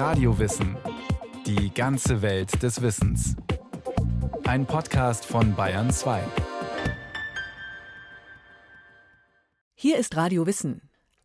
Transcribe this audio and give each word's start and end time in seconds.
Radiowissen. 0.00 0.78
Die 1.44 1.74
ganze 1.74 2.22
Welt 2.22 2.62
des 2.62 2.80
Wissens. 2.80 3.36
Ein 4.44 4.64
Podcast 4.64 5.26
von 5.26 5.54
Bayern 5.54 5.90
2. 5.90 6.22
Hier 9.74 9.98
ist 9.98 10.16
Radio 10.16 10.46
Wissen. 10.46 10.80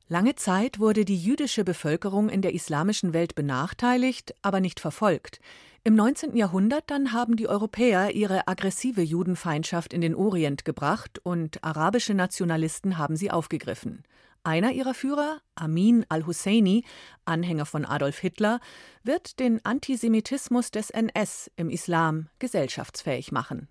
Lange 0.09 0.35
Zeit 0.35 0.77
wurde 0.77 1.05
die 1.05 1.15
jüdische 1.15 1.63
Bevölkerung 1.63 2.27
in 2.27 2.41
der 2.41 2.53
islamischen 2.53 3.13
Welt 3.13 3.33
benachteiligt, 3.33 4.35
aber 4.41 4.59
nicht 4.59 4.81
verfolgt. 4.81 5.39
Im 5.85 5.95
19. 5.95 6.35
Jahrhundert 6.35 6.83
dann 6.87 7.13
haben 7.13 7.37
die 7.37 7.47
Europäer 7.47 8.13
ihre 8.13 8.49
aggressive 8.49 9.01
Judenfeindschaft 9.01 9.93
in 9.93 10.01
den 10.01 10.15
Orient 10.15 10.65
gebracht 10.65 11.21
und 11.23 11.63
arabische 11.63 12.13
Nationalisten 12.13 12.97
haben 12.97 13.15
sie 13.15 13.31
aufgegriffen. 13.31 14.03
Einer 14.45 14.73
ihrer 14.73 14.93
Führer, 14.93 15.39
Amin 15.55 16.05
al-Husseini, 16.07 16.85
Anhänger 17.25 17.65
von 17.65 17.83
Adolf 17.83 18.19
Hitler, 18.19 18.59
wird 19.03 19.39
den 19.39 19.65
Antisemitismus 19.65 20.69
des 20.69 20.91
NS 20.91 21.49
im 21.55 21.71
Islam 21.71 22.29
gesellschaftsfähig 22.37 23.31
machen. 23.31 23.69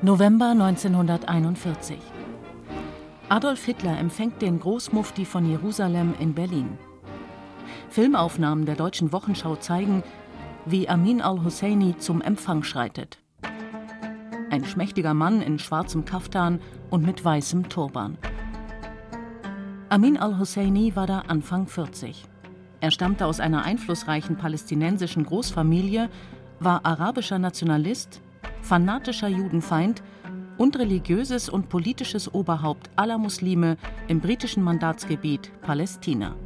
November 0.00 0.52
1941. 0.52 1.98
Adolf 3.28 3.62
Hitler 3.66 3.98
empfängt 3.98 4.40
den 4.40 4.58
Großmufti 4.58 5.26
von 5.26 5.46
Jerusalem 5.50 6.14
in 6.18 6.34
Berlin. 6.34 6.78
Filmaufnahmen 7.90 8.64
der 8.64 8.76
deutschen 8.76 9.12
Wochenschau 9.12 9.56
zeigen, 9.56 10.02
wie 10.64 10.88
Amin 10.88 11.20
al-Husseini 11.20 11.98
zum 11.98 12.22
Empfang 12.22 12.62
schreitet. 12.62 13.18
Ein 14.48 14.64
schmächtiger 14.64 15.12
Mann 15.12 15.42
in 15.42 15.58
schwarzem 15.58 16.04
Kaftan 16.04 16.60
und 16.88 17.04
mit 17.04 17.24
weißem 17.24 17.68
Turban. 17.68 18.16
Amin 19.88 20.16
al-Husseini 20.16 20.94
war 20.94 21.06
da 21.06 21.20
Anfang 21.20 21.66
40. 21.66 22.24
Er 22.80 22.90
stammte 22.92 23.26
aus 23.26 23.40
einer 23.40 23.64
einflussreichen 23.64 24.36
palästinensischen 24.36 25.24
Großfamilie, 25.24 26.08
war 26.60 26.86
arabischer 26.86 27.38
Nationalist, 27.38 28.20
fanatischer 28.62 29.28
Judenfeind 29.28 30.02
und 30.58 30.78
religiöses 30.78 31.48
und 31.48 31.68
politisches 31.68 32.32
Oberhaupt 32.32 32.90
aller 32.94 33.18
Muslime 33.18 33.76
im 34.06 34.20
britischen 34.20 34.62
Mandatsgebiet 34.62 35.50
Palästina. 35.62 36.36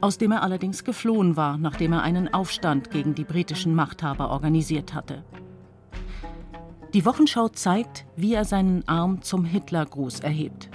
Aus 0.00 0.18
dem 0.18 0.32
er 0.32 0.42
allerdings 0.42 0.84
geflohen 0.84 1.36
war, 1.36 1.58
nachdem 1.58 1.92
er 1.92 2.02
einen 2.02 2.32
Aufstand 2.32 2.90
gegen 2.90 3.14
die 3.14 3.24
britischen 3.24 3.74
Machthaber 3.74 4.30
organisiert 4.30 4.94
hatte. 4.94 5.24
Die 6.96 7.04
Wochenschau 7.04 7.50
zeigt, 7.50 8.06
wie 8.16 8.32
er 8.32 8.46
seinen 8.46 8.88
Arm 8.88 9.20
zum 9.20 9.44
Hitlergruß 9.44 10.20
erhebt. 10.20 10.70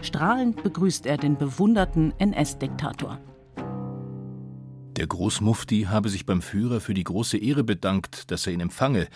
Strahlend 0.00 0.62
begrüßt 0.62 1.04
er 1.04 1.18
den 1.18 1.36
bewunderten 1.36 2.14
NS-Diktator. 2.16 3.20
Der 4.96 5.06
Großmufti 5.06 5.82
habe 5.82 6.08
sich 6.08 6.24
beim 6.24 6.40
Führer 6.40 6.80
für 6.80 6.94
die 6.94 7.04
große 7.04 7.36
Ehre 7.36 7.62
bedankt, 7.62 8.30
dass 8.30 8.46
er 8.46 8.54
ihn 8.54 8.60
empfange, 8.60 9.06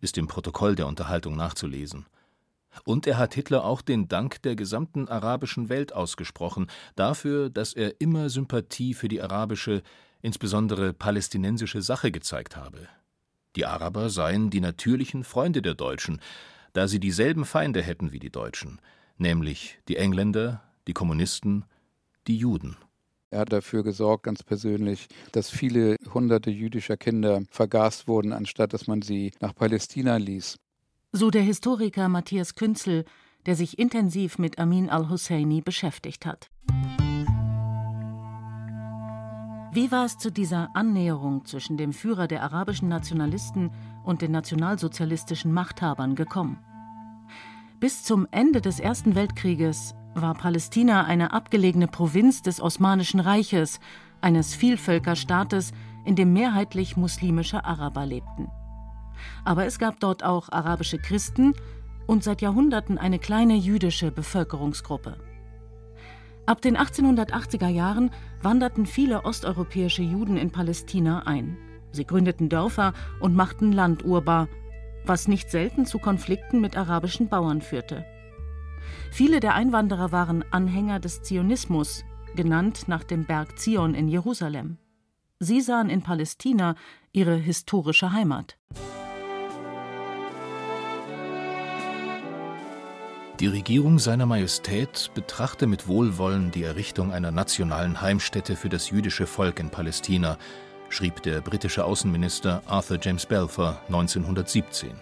ist 0.00 0.18
im 0.18 0.26
Protokoll 0.26 0.74
der 0.74 0.88
Unterhaltung 0.88 1.36
nachzulesen. 1.36 2.06
Und 2.82 3.06
er 3.06 3.16
hat 3.16 3.34
Hitler 3.34 3.64
auch 3.64 3.80
den 3.80 4.08
Dank 4.08 4.42
der 4.42 4.56
gesamten 4.56 5.06
arabischen 5.06 5.68
Welt 5.68 5.92
ausgesprochen, 5.92 6.66
dafür, 6.96 7.48
dass 7.48 7.74
er 7.74 8.00
immer 8.00 8.28
Sympathie 8.28 8.94
für 8.94 9.06
die 9.06 9.22
arabische, 9.22 9.82
insbesondere 10.20 10.94
palästinensische 10.94 11.80
Sache 11.80 12.10
gezeigt 12.10 12.56
habe. 12.56 12.88
Die 13.56 13.66
Araber 13.66 14.10
seien 14.10 14.50
die 14.50 14.60
natürlichen 14.60 15.24
Freunde 15.24 15.62
der 15.62 15.74
Deutschen, 15.74 16.20
da 16.72 16.88
sie 16.88 17.00
dieselben 17.00 17.44
Feinde 17.44 17.82
hätten 17.82 18.12
wie 18.12 18.18
die 18.18 18.30
Deutschen, 18.30 18.80
nämlich 19.18 19.78
die 19.88 19.96
Engländer, 19.96 20.62
die 20.86 20.94
Kommunisten, 20.94 21.64
die 22.26 22.36
Juden. 22.36 22.76
Er 23.30 23.40
hat 23.40 23.52
dafür 23.52 23.82
gesorgt, 23.82 24.24
ganz 24.24 24.42
persönlich, 24.42 25.08
dass 25.32 25.48
viele 25.50 25.96
hunderte 26.12 26.50
jüdischer 26.50 26.96
Kinder 26.98 27.42
vergast 27.50 28.06
wurden, 28.06 28.32
anstatt 28.32 28.74
dass 28.74 28.86
man 28.86 29.00
sie 29.00 29.32
nach 29.40 29.54
Palästina 29.54 30.16
ließ. 30.16 30.58
So 31.12 31.30
der 31.30 31.42
Historiker 31.42 32.08
Matthias 32.08 32.54
Künzel, 32.54 33.04
der 33.46 33.56
sich 33.56 33.78
intensiv 33.78 34.38
mit 34.38 34.58
Amin 34.58 34.88
al-Husseini 34.88 35.62
beschäftigt 35.62 36.26
hat. 36.26 36.51
Wie 39.74 39.90
war 39.90 40.04
es 40.04 40.18
zu 40.18 40.30
dieser 40.30 40.68
Annäherung 40.76 41.46
zwischen 41.46 41.78
dem 41.78 41.94
Führer 41.94 42.28
der 42.28 42.42
arabischen 42.42 42.90
Nationalisten 42.90 43.70
und 44.04 44.20
den 44.20 44.30
nationalsozialistischen 44.30 45.50
Machthabern 45.50 46.14
gekommen? 46.14 46.58
Bis 47.80 48.04
zum 48.04 48.28
Ende 48.32 48.60
des 48.60 48.80
Ersten 48.80 49.14
Weltkrieges 49.14 49.94
war 50.14 50.34
Palästina 50.34 51.04
eine 51.04 51.32
abgelegene 51.32 51.88
Provinz 51.88 52.42
des 52.42 52.60
Osmanischen 52.60 53.18
Reiches, 53.18 53.80
eines 54.20 54.54
Vielvölkerstaates, 54.54 55.72
in 56.04 56.16
dem 56.16 56.34
mehrheitlich 56.34 56.98
muslimische 56.98 57.64
Araber 57.64 58.04
lebten. 58.04 58.48
Aber 59.42 59.64
es 59.64 59.78
gab 59.78 60.00
dort 60.00 60.22
auch 60.22 60.50
arabische 60.52 60.98
Christen 60.98 61.54
und 62.06 62.22
seit 62.22 62.42
Jahrhunderten 62.42 62.98
eine 62.98 63.18
kleine 63.18 63.54
jüdische 63.54 64.10
Bevölkerungsgruppe. 64.10 65.31
Ab 66.44 66.60
den 66.60 66.76
1880er 66.76 67.68
Jahren 67.68 68.10
wanderten 68.42 68.86
viele 68.86 69.24
osteuropäische 69.24 70.02
Juden 70.02 70.36
in 70.36 70.50
Palästina 70.50 71.26
ein. 71.26 71.56
Sie 71.92 72.04
gründeten 72.04 72.48
Dörfer 72.48 72.94
und 73.20 73.36
machten 73.36 73.70
Land 73.70 74.04
urbar, 74.04 74.48
was 75.06 75.28
nicht 75.28 75.50
selten 75.50 75.86
zu 75.86 75.98
Konflikten 75.98 76.60
mit 76.60 76.76
arabischen 76.76 77.28
Bauern 77.28 77.60
führte. 77.60 78.04
Viele 79.12 79.40
der 79.40 79.54
Einwanderer 79.54 80.10
waren 80.10 80.44
Anhänger 80.50 80.98
des 80.98 81.22
Zionismus, 81.22 82.04
genannt 82.34 82.88
nach 82.88 83.04
dem 83.04 83.24
Berg 83.24 83.58
Zion 83.58 83.94
in 83.94 84.08
Jerusalem. 84.08 84.78
Sie 85.38 85.60
sahen 85.60 85.90
in 85.90 86.02
Palästina 86.02 86.74
ihre 87.12 87.36
historische 87.36 88.12
Heimat. 88.12 88.58
Die 93.40 93.46
Regierung 93.46 93.98
seiner 93.98 94.26
Majestät 94.26 95.10
betrachte 95.14 95.66
mit 95.66 95.88
Wohlwollen 95.88 96.50
die 96.50 96.62
Errichtung 96.62 97.12
einer 97.12 97.30
nationalen 97.30 98.00
Heimstätte 98.00 98.56
für 98.56 98.68
das 98.68 98.90
jüdische 98.90 99.26
Volk 99.26 99.58
in 99.58 99.70
Palästina, 99.70 100.38
schrieb 100.90 101.22
der 101.22 101.40
britische 101.40 101.84
Außenminister 101.84 102.62
Arthur 102.66 102.98
James 103.00 103.26
Balfour 103.26 103.80
1917 103.86 104.92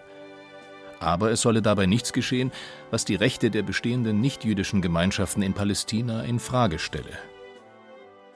aber 1.01 1.31
es 1.31 1.41
solle 1.41 1.63
dabei 1.63 1.87
nichts 1.87 2.13
geschehen, 2.13 2.53
was 2.91 3.05
die 3.05 3.15
Rechte 3.15 3.51
der 3.51 3.63
bestehenden 3.63 4.21
nichtjüdischen 4.21 4.83
Gemeinschaften 4.83 5.43
in 5.43 5.55
Palästina 5.55 6.23
in 6.23 6.39
Frage 6.39 6.79
stelle. 6.79 7.19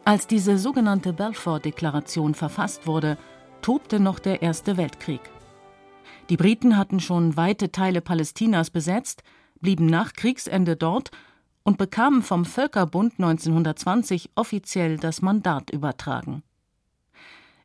Als 0.04 0.26
diese 0.26 0.58
sogenannte 0.58 1.12
Balfour-Deklaration 1.12 2.34
verfasst 2.34 2.86
wurde, 2.86 3.16
tobte 3.62 4.00
noch 4.00 4.18
der 4.18 4.42
Erste 4.42 4.76
Weltkrieg. 4.76 5.20
Die 6.30 6.36
Briten 6.36 6.76
hatten 6.76 7.00
schon 7.00 7.36
weite 7.36 7.70
Teile 7.70 8.00
Palästinas 8.00 8.70
besetzt, 8.70 9.22
blieben 9.60 9.86
nach 9.86 10.12
Kriegsende 10.12 10.76
dort 10.76 11.10
und 11.62 11.78
bekamen 11.78 12.22
vom 12.22 12.44
Völkerbund 12.44 13.14
1920 13.18 14.30
offiziell 14.34 14.98
das 14.98 15.22
Mandat 15.22 15.70
übertragen. 15.70 16.42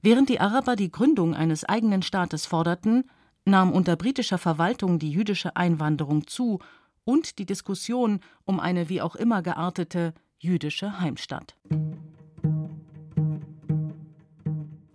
Während 0.02 0.30
die 0.30 0.40
Araber 0.40 0.76
die 0.76 0.92
Gründung 0.92 1.36
eines 1.36 1.66
eigenen 1.66 2.02
Staates 2.02 2.46
forderten, 2.46 3.10
nahm 3.46 3.72
unter 3.72 3.96
britischer 3.96 4.38
Verwaltung 4.38 5.00
die 5.00 5.12
jüdische 5.12 5.56
Einwanderung 5.56 6.28
zu 6.28 6.60
und 7.04 7.40
die 7.40 7.46
Diskussion 7.46 8.22
um 8.46 8.60
eine 8.60 8.88
wie 8.88 9.02
auch 9.02 9.16
immer 9.16 9.42
geartete 9.42 10.14
jüdische 10.38 11.00
Heimstatt. 11.02 11.56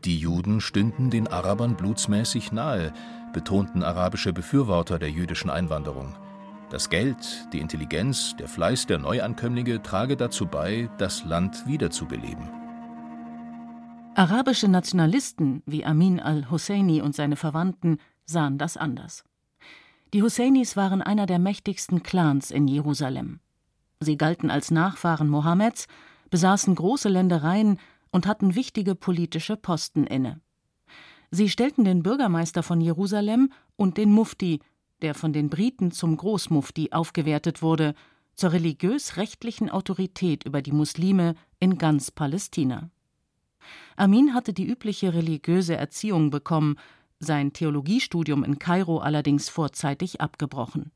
Die 0.05 0.19
Juden 0.19 0.61
stünden 0.61 1.11
den 1.11 1.29
Arabern 1.29 1.77
blutsmäßig 1.77 2.53
nahe, 2.53 2.93
betonten 3.33 3.83
arabische 3.83 4.33
Befürworter 4.33 4.99
der 4.99 5.11
jüdischen 5.11 5.51
Einwanderung. 5.51 6.15
Das 6.71 6.91
Geld, 6.91 7.49
die 7.53 7.61
Intelligenz, 7.61 8.35
der 8.37 8.49
Fleiß 8.49 8.87
der 8.87 8.99
Neuankömmlinge 8.99 9.83
trage 9.83 10.17
dazu 10.17 10.47
bei, 10.47 10.89
das 10.99 11.25
Land 11.25 11.67
wiederzubeleben. 11.67 12.49
Arabische 14.17 14.69
Nationalisten 14.69 15.63
wie 15.67 15.85
Amin 15.85 16.21
al-Husseini 16.21 17.01
und 17.01 17.15
seine 17.15 17.37
Verwandten 17.37 17.99
sahen 18.25 18.59
das 18.59 18.77
anders. 18.77 19.25
Die 20.13 20.23
Husseinis 20.23 20.77
waren 20.77 21.03
einer 21.03 21.27
der 21.27 21.39
mächtigsten 21.39 22.03
Clans 22.03 22.51
in 22.51 22.69
Jerusalem. 22.69 23.41
Sie 24.01 24.17
galten 24.17 24.51
als 24.51 24.71
Nachfahren 24.71 25.29
Mohammeds, 25.29 25.87
besaßen 26.31 26.75
große 26.75 27.09
Ländereien 27.09 27.79
und 28.11 28.27
hatten 28.27 28.55
wichtige 28.55 28.95
politische 28.95 29.57
Posten 29.57 30.05
inne. 30.05 30.41
Sie 31.31 31.49
stellten 31.49 31.85
den 31.85 32.05
Bürgermeister 32.05 32.63
von 32.63 32.81
Jerusalem 32.81 33.51
und 33.75 33.97
den 33.97 34.13
Mufti, 34.13 34.61
der 35.05 35.15
von 35.15 35.35
den 35.35 35.51
Briten 35.51 35.93
zum 35.93 36.17
Großmufti 36.17 36.91
aufgewertet 36.91 37.61
wurde, 37.61 37.95
zur 38.35 38.53
religiös-rechtlichen 38.53 39.69
Autorität 39.69 40.45
über 40.45 40.63
die 40.63 40.73
Muslime 40.73 41.35
in 41.61 41.77
ganz 41.77 42.11
Palästina. 42.11 42.91
Amin 43.97 44.33
hatte 44.33 44.55
die 44.55 44.67
übliche 44.67 45.13
religiöse 45.13 45.77
Erziehung 45.77 46.31
bekommen, 46.31 46.77
sein 47.21 47.53
Theologiestudium 47.53 48.45
in 48.45 48.59
Kairo 48.59 48.99
allerdings 48.99 49.51
vorzeitig 49.51 50.23
abgebrochen. 50.23 50.91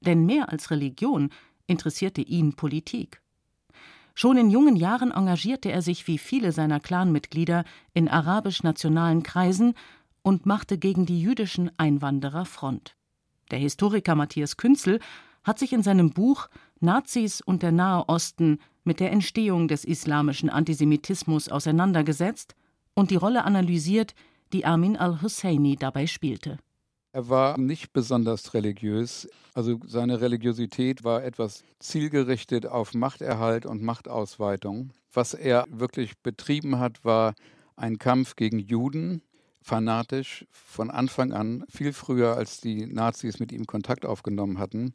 Denn 0.00 0.26
mehr 0.26 0.50
als 0.50 0.72
Religion 0.72 1.30
interessierte 1.68 2.22
ihn 2.22 2.54
Politik. 2.54 3.22
Schon 4.14 4.36
in 4.38 4.50
jungen 4.50 4.74
Jahren 4.74 5.12
engagierte 5.12 5.70
er 5.70 5.82
sich 5.82 6.08
wie 6.08 6.18
viele 6.18 6.50
seiner 6.50 6.80
Clanmitglieder 6.80 7.64
in 7.94 8.08
arabisch-nationalen 8.08 9.22
Kreisen 9.22 9.74
und 10.22 10.46
machte 10.46 10.78
gegen 10.78 11.06
die 11.06 11.20
jüdischen 11.20 11.70
Einwanderer 11.78 12.44
Front. 12.44 12.96
Der 13.50 13.58
Historiker 13.58 14.14
Matthias 14.14 14.56
Künzel 14.56 15.00
hat 15.44 15.58
sich 15.58 15.72
in 15.72 15.82
seinem 15.82 16.10
Buch 16.10 16.48
Nazis 16.80 17.40
und 17.40 17.62
der 17.62 17.72
Nahe 17.72 18.08
Osten 18.08 18.58
mit 18.84 19.00
der 19.00 19.12
Entstehung 19.12 19.68
des 19.68 19.84
islamischen 19.84 20.50
Antisemitismus 20.50 21.48
auseinandergesetzt 21.48 22.54
und 22.94 23.10
die 23.10 23.16
Rolle 23.16 23.44
analysiert, 23.44 24.14
die 24.52 24.64
Amin 24.64 24.96
al-Husseini 24.96 25.76
dabei 25.76 26.06
spielte. 26.06 26.58
Er 27.12 27.28
war 27.28 27.58
nicht 27.58 27.92
besonders 27.92 28.52
religiös. 28.52 29.28
Also 29.54 29.80
seine 29.86 30.20
Religiosität 30.20 31.02
war 31.02 31.24
etwas 31.24 31.64
zielgerichtet 31.78 32.66
auf 32.66 32.92
Machterhalt 32.92 33.64
und 33.64 33.82
Machtausweitung. 33.82 34.92
Was 35.12 35.32
er 35.32 35.64
wirklich 35.70 36.18
betrieben 36.18 36.78
hat, 36.78 37.04
war 37.04 37.34
ein 37.74 37.98
Kampf 37.98 38.36
gegen 38.36 38.58
Juden, 38.58 39.22
fanatisch 39.66 40.46
von 40.52 40.92
Anfang 40.92 41.32
an, 41.32 41.64
viel 41.68 41.92
früher 41.92 42.36
als 42.36 42.60
die 42.60 42.86
Nazis 42.86 43.40
mit 43.40 43.50
ihm 43.50 43.66
Kontakt 43.66 44.06
aufgenommen 44.06 44.60
hatten. 44.60 44.94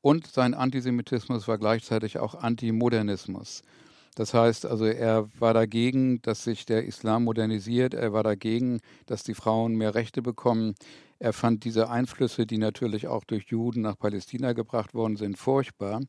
Und 0.00 0.26
sein 0.26 0.54
Antisemitismus 0.54 1.46
war 1.46 1.56
gleichzeitig 1.56 2.18
auch 2.18 2.34
Antimodernismus. 2.34 3.62
Das 4.16 4.34
heißt 4.34 4.66
also, 4.66 4.86
er 4.86 5.28
war 5.38 5.54
dagegen, 5.54 6.20
dass 6.22 6.42
sich 6.42 6.66
der 6.66 6.84
Islam 6.84 7.24
modernisiert, 7.24 7.94
er 7.94 8.12
war 8.12 8.24
dagegen, 8.24 8.80
dass 9.06 9.22
die 9.22 9.34
Frauen 9.34 9.76
mehr 9.76 9.94
Rechte 9.94 10.20
bekommen. 10.20 10.74
Er 11.20 11.32
fand 11.32 11.62
diese 11.64 11.88
Einflüsse, 11.88 12.44
die 12.44 12.58
natürlich 12.58 13.06
auch 13.06 13.22
durch 13.22 13.44
Juden 13.44 13.82
nach 13.82 13.96
Palästina 13.96 14.52
gebracht 14.52 14.94
worden 14.94 15.16
sind, 15.16 15.38
furchtbar 15.38 16.00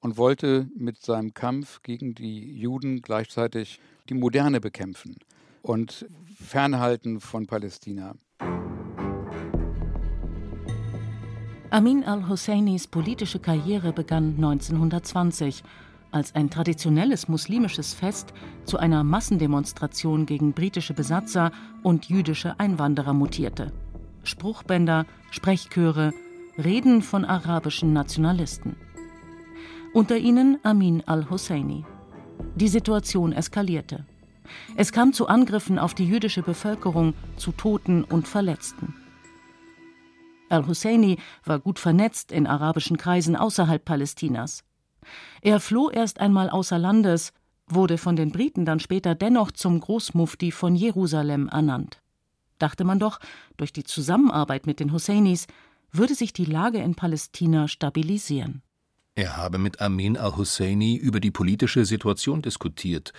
und 0.00 0.16
wollte 0.16 0.70
mit 0.74 1.02
seinem 1.02 1.34
Kampf 1.34 1.82
gegen 1.82 2.14
die 2.14 2.58
Juden 2.58 3.02
gleichzeitig 3.02 3.78
die 4.08 4.14
Moderne 4.14 4.58
bekämpfen 4.58 5.18
und 5.62 6.06
fernhalten 6.36 7.20
von 7.20 7.46
Palästina. 7.46 8.14
Amin 11.70 12.04
al-Husseinis 12.04 12.86
politische 12.86 13.38
Karriere 13.38 13.94
begann 13.94 14.34
1920 14.36 15.64
als 16.10 16.34
ein 16.34 16.50
traditionelles 16.50 17.28
muslimisches 17.28 17.94
Fest 17.94 18.34
zu 18.66 18.76
einer 18.76 19.02
Massendemonstration 19.02 20.26
gegen 20.26 20.52
britische 20.52 20.92
Besatzer 20.92 21.50
und 21.82 22.10
jüdische 22.10 22.60
Einwanderer 22.60 23.14
mutierte. 23.14 23.72
Spruchbänder, 24.22 25.06
Sprechchöre, 25.30 26.12
Reden 26.62 27.00
von 27.00 27.24
arabischen 27.24 27.94
Nationalisten. 27.94 28.76
Unter 29.94 30.18
ihnen 30.18 30.58
Amin 30.62 31.02
al-Husseini. 31.06 31.86
Die 32.54 32.68
Situation 32.68 33.32
eskalierte. 33.32 34.04
Es 34.76 34.92
kam 34.92 35.12
zu 35.12 35.28
Angriffen 35.28 35.78
auf 35.78 35.94
die 35.94 36.06
jüdische 36.06 36.42
Bevölkerung, 36.42 37.14
zu 37.36 37.52
Toten 37.52 38.04
und 38.04 38.28
Verletzten. 38.28 38.94
Al-Husseini 40.48 41.18
war 41.44 41.58
gut 41.58 41.78
vernetzt 41.78 42.30
in 42.30 42.46
arabischen 42.46 42.98
Kreisen 42.98 43.36
außerhalb 43.36 43.84
Palästinas. 43.84 44.64
Er 45.40 45.60
floh 45.60 45.90
erst 45.90 46.20
einmal 46.20 46.50
außer 46.50 46.78
Landes, 46.78 47.32
wurde 47.66 47.98
von 47.98 48.16
den 48.16 48.30
Briten 48.30 48.64
dann 48.64 48.80
später 48.80 49.14
dennoch 49.14 49.50
zum 49.50 49.80
Großmufti 49.80 50.52
von 50.52 50.74
Jerusalem 50.74 51.48
ernannt. 51.48 52.02
Dachte 52.58 52.84
man 52.84 52.98
doch, 52.98 53.18
durch 53.56 53.72
die 53.72 53.84
Zusammenarbeit 53.84 54.66
mit 54.66 54.78
den 54.78 54.92
Husseinis 54.92 55.46
würde 55.90 56.14
sich 56.14 56.32
die 56.32 56.44
Lage 56.44 56.78
in 56.78 56.94
Palästina 56.94 57.66
stabilisieren. 57.68 58.62
Er 59.14 59.36
habe 59.36 59.58
mit 59.58 59.80
Amin 59.80 60.16
al-Husseini 60.16 60.96
über 60.96 61.20
die 61.20 61.30
politische 61.30 61.84
Situation 61.84 62.40
diskutiert, 62.40 63.12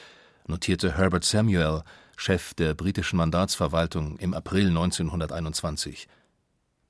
notierte 0.47 0.97
Herbert 0.97 1.23
Samuel, 1.23 1.83
Chef 2.15 2.53
der 2.53 2.73
britischen 2.73 3.17
Mandatsverwaltung 3.17 4.17
im 4.17 4.33
April 4.33 4.67
1921. 4.67 6.07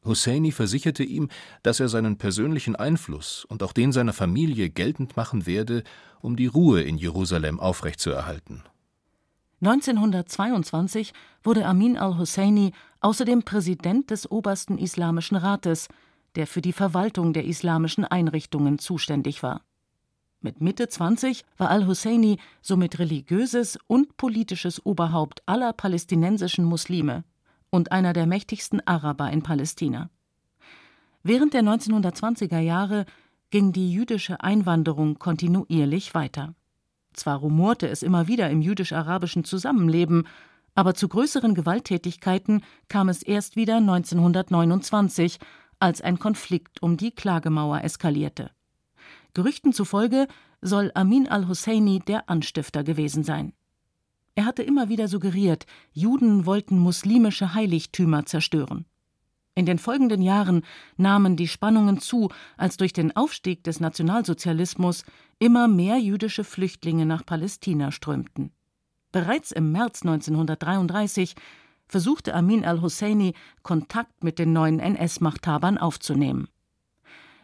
Husseini 0.06 0.52
versicherte 0.52 1.04
ihm, 1.04 1.30
dass 1.62 1.80
er 1.80 1.90
seinen 1.90 2.18
persönlichen 2.18 2.76
Einfluss 2.76 3.46
und 3.46 3.64
auch 3.64 3.74
den 3.74 3.92
seiner 3.92 4.14
Familie 4.14 4.70
geltend 4.70 5.16
machen 5.16 5.46
werde, 5.46 5.84
um 6.22 6.36
die 6.36 6.48
Ruhe 6.48 6.82
in 6.82 6.98
Jerusalem 6.98 7.60
aufrechtzuerhalten. 7.60 8.64
1922 9.62 11.14
wurde 11.42 11.66
Amin 11.66 11.98
al-Husseini 11.98 12.74
außerdem 13.00 13.44
Präsident 13.44 14.12
des 14.12 14.30
Obersten 14.30 14.78
Islamischen 14.78 15.38
Rates, 15.38 15.88
der 16.36 16.48
für 16.48 16.62
die 16.62 16.74
Verwaltung 16.74 17.32
der 17.32 17.46
islamischen 17.46 18.04
Einrichtungen 18.04 18.80
zuständig 18.80 19.42
war. 19.42 19.62
Mit 20.44 20.60
Mitte 20.60 20.90
20 20.90 21.46
war 21.58 21.70
al-Husseini 21.70 22.38
somit 22.62 23.00
religiöses 23.00 23.80
und 23.88 24.18
politisches 24.18 24.86
Oberhaupt 24.86 25.42
aller 25.46 25.72
palästinensischen 25.72 26.66
Muslime 26.66 27.24
und 27.70 27.94
einer 27.94 28.12
der 28.12 28.28
mächtigsten 28.28 28.86
Araber 28.86 29.32
in 29.32 29.42
Palästina. 29.42 30.10
Während 31.24 31.54
der 31.54 31.64
1920er 31.64 32.60
Jahre 32.60 33.06
ging 33.52 33.72
die 33.72 33.94
jüdische 33.94 34.44
Einwanderung 34.44 35.18
kontinuierlich 35.18 36.14
weiter. 36.14 36.56
Zwar 37.14 37.38
rumorte 37.38 37.88
es 37.88 38.04
immer 38.04 38.28
wieder 38.28 38.50
im 38.50 38.62
jüdisch-arabischen 38.62 39.46
Zusammenleben, 39.46 40.28
aber 40.76 40.94
zu 40.94 41.08
größeren 41.08 41.56
Gewalttätigkeiten 41.56 42.66
kam 42.90 43.08
es 43.08 43.24
erst 43.24 43.56
wieder 43.56 43.78
1929, 43.78 45.40
als 45.80 46.02
ein 46.02 46.20
Konflikt 46.20 46.82
um 46.84 46.98
die 46.98 47.12
Klagemauer 47.12 47.82
eskalierte. 47.82 48.52
Gerüchten 49.34 49.74
zufolge 49.74 50.28
soll 50.62 50.92
Amin 50.94 51.28
al-Husseini 51.28 52.00
der 52.00 52.30
Anstifter 52.30 52.84
gewesen 52.84 53.24
sein. 53.24 53.54
Er 54.36 54.46
hatte 54.46 54.64
immer 54.64 54.90
wieder 54.90 55.08
suggeriert, 55.08 55.66
Juden 55.92 56.46
wollten 56.46 56.78
muslimische 56.80 57.54
Heiligtümer 57.54 58.26
zerstören. 58.26 58.86
In 59.56 59.68
den 59.68 59.78
folgenden 59.78 60.24
Jahren 60.24 60.64
nahmen 60.98 61.36
die 61.36 61.48
Spannungen 61.48 62.00
zu, 62.00 62.30
als 62.58 62.78
durch 62.78 62.94
den 62.94 63.16
Aufstieg 63.16 63.64
des 63.64 63.80
Nationalsozialismus 63.80 65.04
immer 65.38 65.68
mehr 65.68 66.00
jüdische 66.00 66.44
Flüchtlinge 66.44 67.06
nach 67.06 67.24
Palästina 67.24 67.92
strömten. 67.92 68.52
Bereits 69.12 69.52
im 69.52 69.72
März 69.72 70.02
1933 70.02 71.36
versuchte 71.88 72.34
Amin 72.34 72.66
al-Husseini, 72.66 73.36
Kontakt 73.62 74.24
mit 74.24 74.40
den 74.40 74.54
neuen 74.54 74.80
NS-Machthabern 74.80 75.78
aufzunehmen. 75.78 76.48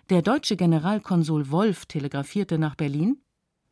Der 0.09 0.21
deutsche 0.23 0.55
Generalkonsul 0.55 1.51
Wolf 1.51 1.85
telegrafierte 1.85 2.57
nach 2.57 2.75
Berlin 2.75 3.21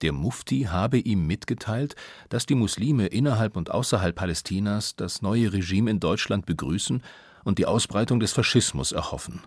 der 0.03 0.11
Mufti 0.11 0.67
habe 0.69 0.99
ihm 0.99 1.25
mitgeteilt, 1.25 1.95
dass 2.29 2.45
die 2.45 2.53
Muslime 2.53 3.07
innerhalb 3.07 3.57
und 3.57 3.71
außerhalb 3.71 4.15
Palästinas 4.15 4.95
das 4.95 5.23
neue 5.23 5.51
Regime 5.51 5.89
in 5.89 5.99
Deutschland 5.99 6.45
begrüßen 6.45 7.01
und 7.43 7.57
die 7.57 7.65
Ausbreitung 7.65 8.19
des 8.19 8.31
Faschismus 8.31 8.91
erhoffen. 8.91 9.41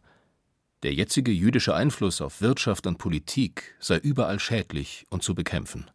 Der 0.82 0.92
jetzige 0.92 1.30
jüdische 1.30 1.74
Einfluss 1.74 2.20
auf 2.20 2.40
Wirtschaft 2.40 2.88
und 2.88 2.98
Politik 2.98 3.76
sei 3.78 3.98
überall 3.98 4.40
schädlich 4.40 5.06
und 5.10 5.22
zu 5.22 5.36
bekämpfen. 5.36 5.88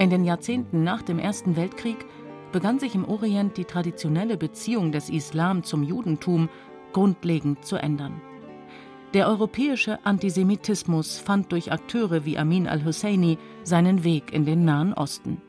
In 0.00 0.10
den 0.10 0.24
Jahrzehnten 0.24 0.82
nach 0.82 1.02
dem 1.02 1.18
Ersten 1.18 1.56
Weltkrieg 1.56 1.98
begann 2.52 2.78
sich 2.78 2.94
im 2.94 3.04
Orient 3.04 3.56
die 3.56 3.64
traditionelle 3.64 4.36
Beziehung 4.36 4.92
des 4.92 5.10
Islam 5.10 5.62
zum 5.62 5.82
Judentum 5.82 6.48
grundlegend 6.92 7.64
zu 7.64 7.76
ändern. 7.76 8.20
Der 9.14 9.26
europäische 9.26 10.04
Antisemitismus 10.04 11.18
fand 11.18 11.50
durch 11.50 11.72
Akteure 11.72 12.24
wie 12.24 12.38
Amin 12.38 12.68
al-Husseini 12.68 13.38
seinen 13.64 14.04
Weg 14.04 14.32
in 14.32 14.44
den 14.44 14.64
Nahen 14.64 14.92
Osten. 14.94 15.42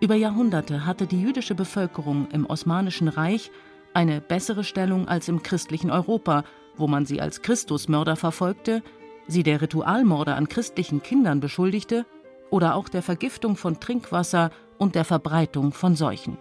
Über 0.00 0.14
Jahrhunderte 0.14 0.84
hatte 0.84 1.06
die 1.06 1.20
jüdische 1.20 1.54
Bevölkerung 1.54 2.28
im 2.32 2.46
Osmanischen 2.46 3.08
Reich 3.08 3.50
eine 3.94 4.20
bessere 4.20 4.64
Stellung 4.64 5.08
als 5.08 5.28
im 5.28 5.42
christlichen 5.42 5.90
Europa, 5.90 6.44
wo 6.76 6.86
man 6.86 7.06
sie 7.06 7.20
als 7.20 7.42
Christusmörder 7.42 8.16
verfolgte, 8.16 8.82
sie 9.26 9.42
der 9.42 9.60
Ritualmorde 9.60 10.34
an 10.34 10.48
christlichen 10.48 11.02
Kindern 11.02 11.40
beschuldigte 11.40 12.06
oder 12.50 12.74
auch 12.74 12.88
der 12.88 13.02
Vergiftung 13.02 13.56
von 13.56 13.80
Trinkwasser 13.80 14.50
und 14.78 14.94
der 14.94 15.04
Verbreitung 15.04 15.72
von 15.72 15.96
Seuchen. 15.96 16.38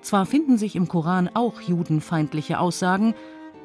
Zwar 0.00 0.26
finden 0.26 0.58
sich 0.58 0.74
im 0.74 0.88
Koran 0.88 1.30
auch 1.32 1.60
judenfeindliche 1.60 2.58
Aussagen, 2.58 3.14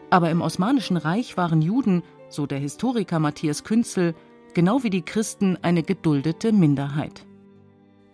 aber 0.09 0.29
im 0.29 0.41
Osmanischen 0.41 0.97
Reich 0.97 1.36
waren 1.36 1.62
Juden, 1.62 2.03
so 2.29 2.45
der 2.45 2.59
Historiker 2.59 3.19
Matthias 3.19 3.63
Künzel, 3.63 4.13
genau 4.53 4.83
wie 4.83 4.89
die 4.89 5.01
Christen 5.01 5.57
eine 5.62 5.83
geduldete 5.83 6.51
Minderheit. 6.51 7.25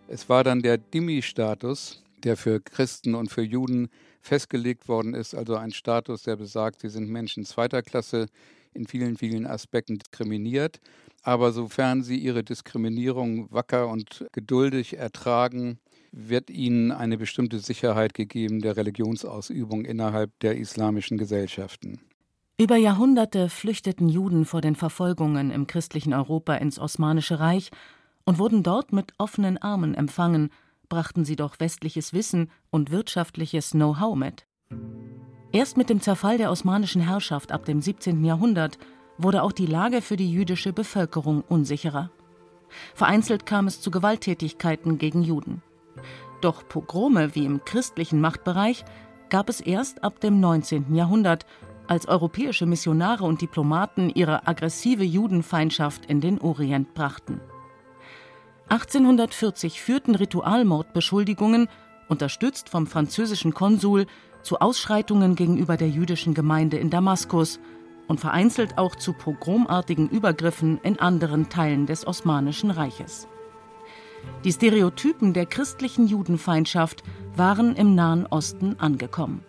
Es 0.07 0.29
war 0.29 0.43
dann 0.43 0.61
der 0.61 0.77
Dhimmi-Status, 0.77 2.03
der 2.23 2.37
für 2.37 2.61
Christen 2.61 3.15
und 3.15 3.29
für 3.29 3.41
Juden 3.41 3.89
festgelegt 4.21 4.87
worden 4.87 5.13
ist, 5.13 5.35
also 5.35 5.55
ein 5.55 5.71
Status, 5.71 6.23
der 6.23 6.37
besagt, 6.37 6.81
sie 6.81 6.89
sind 6.89 7.09
Menschen 7.09 7.43
zweiter 7.45 7.81
Klasse, 7.81 8.27
in 8.73 8.87
vielen, 8.87 9.17
vielen 9.17 9.45
Aspekten 9.45 9.97
diskriminiert. 9.99 10.79
Aber 11.23 11.53
sofern 11.53 12.03
sie 12.03 12.17
ihre 12.17 12.43
Diskriminierung 12.43 13.49
wacker 13.49 13.87
und 13.87 14.25
geduldig 14.33 14.97
ertragen, 14.97 15.79
wird 16.11 16.49
ihnen 16.49 16.91
eine 16.91 17.17
bestimmte 17.17 17.59
Sicherheit 17.59 18.13
gegeben 18.13 18.61
der 18.61 18.77
Religionsausübung 18.77 19.85
innerhalb 19.85 20.37
der 20.39 20.57
islamischen 20.57 21.17
Gesellschaften. 21.17 21.99
Über 22.59 22.75
Jahrhunderte 22.75 23.49
flüchteten 23.49 24.09
Juden 24.09 24.45
vor 24.45 24.61
den 24.61 24.75
Verfolgungen 24.75 25.49
im 25.49 25.65
christlichen 25.65 26.13
Europa 26.13 26.53
ins 26.55 26.77
Osmanische 26.77 27.39
Reich 27.39 27.71
und 28.25 28.37
wurden 28.37 28.61
dort 28.61 28.93
mit 28.93 29.13
offenen 29.17 29.57
Armen 29.57 29.95
empfangen, 29.95 30.49
brachten 30.87 31.25
sie 31.25 31.35
doch 31.35 31.59
westliches 31.59 32.13
Wissen 32.13 32.51
und 32.69 32.91
wirtschaftliches 32.91 33.71
Know-how 33.71 34.15
mit. 34.15 34.45
Erst 35.51 35.77
mit 35.77 35.89
dem 35.89 36.01
Zerfall 36.01 36.37
der 36.37 36.51
osmanischen 36.51 37.01
Herrschaft 37.01 37.51
ab 37.51 37.65
dem 37.65 37.81
17. 37.81 38.23
Jahrhundert 38.23 38.77
wurde 39.17 39.43
auch 39.43 39.51
die 39.51 39.65
Lage 39.65 40.01
für 40.01 40.17
die 40.17 40.31
jüdische 40.31 40.73
Bevölkerung 40.73 41.43
unsicherer. 41.47 42.09
Vereinzelt 42.93 43.45
kam 43.45 43.67
es 43.67 43.81
zu 43.81 43.91
Gewalttätigkeiten 43.91 44.97
gegen 44.97 45.23
Juden. 45.23 45.61
Doch 46.41 46.67
Pogrome 46.67 47.35
wie 47.35 47.45
im 47.45 47.63
christlichen 47.63 48.19
Machtbereich 48.19 48.83
gab 49.29 49.49
es 49.49 49.61
erst 49.61 50.03
ab 50.03 50.19
dem 50.19 50.39
19. 50.39 50.93
Jahrhundert, 50.93 51.45
als 51.87 52.07
europäische 52.07 52.65
Missionare 52.65 53.25
und 53.25 53.41
Diplomaten 53.41 54.09
ihre 54.09 54.47
aggressive 54.47 55.03
Judenfeindschaft 55.03 56.05
in 56.05 56.21
den 56.21 56.39
Orient 56.39 56.93
brachten. 56.93 57.41
1840 58.69 59.81
führten 59.81 60.15
Ritualmordbeschuldigungen, 60.15 61.67
unterstützt 62.07 62.69
vom 62.69 62.87
französischen 62.87 63.53
Konsul, 63.53 64.05
zu 64.41 64.59
Ausschreitungen 64.59 65.35
gegenüber 65.35 65.77
der 65.77 65.89
jüdischen 65.89 66.33
Gemeinde 66.33 66.77
in 66.77 66.89
Damaskus 66.89 67.59
und 68.07 68.19
vereinzelt 68.19 68.77
auch 68.77 68.95
zu 68.95 69.13
pogromartigen 69.13 70.09
Übergriffen 70.09 70.79
in 70.83 70.99
anderen 70.99 71.49
Teilen 71.49 71.85
des 71.85 72.05
Osmanischen 72.05 72.71
Reiches. 72.71 73.27
Die 74.43 74.51
Stereotypen 74.51 75.33
der 75.33 75.45
christlichen 75.45 76.07
Judenfeindschaft 76.07 77.03
waren 77.35 77.75
im 77.75 77.95
Nahen 77.95 78.25
Osten 78.25 78.79
angekommen. 78.79 79.43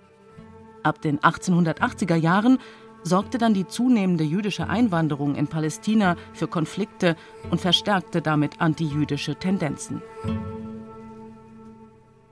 Ab 0.82 1.00
den 1.00 1.18
1880er 1.20 2.16
Jahren 2.16 2.58
sorgte 3.02 3.38
dann 3.38 3.54
die 3.54 3.66
zunehmende 3.66 4.25
jüdische 4.25 4.68
Einwanderung 4.68 5.34
in 5.34 5.46
Palästina 5.46 6.16
für 6.32 6.49
Konflikte 6.49 7.16
und 7.50 7.61
verstärkte 7.61 8.23
damit 8.23 8.61
antijüdische 8.61 9.37
Tendenzen. 9.37 10.02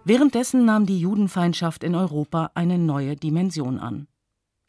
Währenddessen 0.05 0.64
nahm 0.64 0.87
die 0.87 0.99
Judenfeindschaft 0.99 1.85
in 1.85 1.95
Europa 1.95 2.50
eine 2.55 2.79
neue 2.79 3.14
Dimension 3.14 3.79
an. 3.79 4.09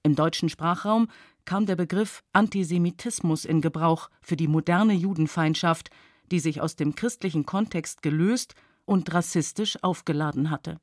Im 0.03 0.15
deutschen 0.15 0.49
Sprachraum 0.49 1.07
kam 1.45 1.65
der 1.65 1.75
Begriff 1.75 2.23
Antisemitismus 2.33 3.45
in 3.45 3.61
Gebrauch 3.61 4.09
für 4.21 4.35
die 4.35 4.47
moderne 4.47 4.93
Judenfeindschaft, 4.93 5.89
die 6.31 6.39
sich 6.39 6.61
aus 6.61 6.75
dem 6.75 6.95
christlichen 6.95 7.45
Kontext 7.45 8.01
gelöst 8.01 8.55
und 8.85 9.13
rassistisch 9.13 9.77
aufgeladen 9.83 10.49
hatte. 10.49 10.79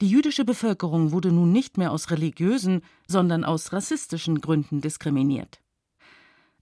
Die 0.00 0.08
jüdische 0.08 0.44
Bevölkerung 0.44 1.10
wurde 1.10 1.32
nun 1.32 1.50
nicht 1.50 1.76
mehr 1.76 1.90
aus 1.90 2.10
religiösen, 2.10 2.82
sondern 3.08 3.44
aus 3.44 3.72
rassistischen 3.72 4.40
Gründen 4.40 4.80
diskriminiert. 4.80 5.60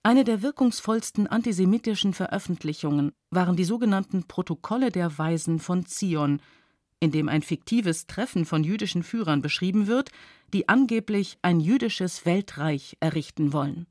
Eine 0.03 0.25
der 0.25 0.41
wirkungsvollsten 0.41 1.27
antisemitischen 1.27 2.15
Veröffentlichungen 2.15 3.13
waren 3.31 3.57
die 3.57 3.65
sogenannten 3.65 4.23
Protokolle 4.29 4.91
der 4.91 5.19
Weisen 5.19 5.59
von 5.59 5.85
Zion, 5.85 6.41
in 7.07 7.13
dem 7.13 7.29
ein 7.29 7.43
fiktives 7.43 8.09
Treffen 8.09 8.45
von 8.45 8.65
jüdischen 8.65 9.05
Führern 9.05 9.41
beschrieben 9.41 9.87
wird, 9.87 10.11
die 10.53 10.69
angeblich 10.69 11.39
ein 11.41 11.61
jüdisches 11.61 12.27
Weltreich 12.27 12.97
errichten 12.99 13.53
wollen. 13.53 13.87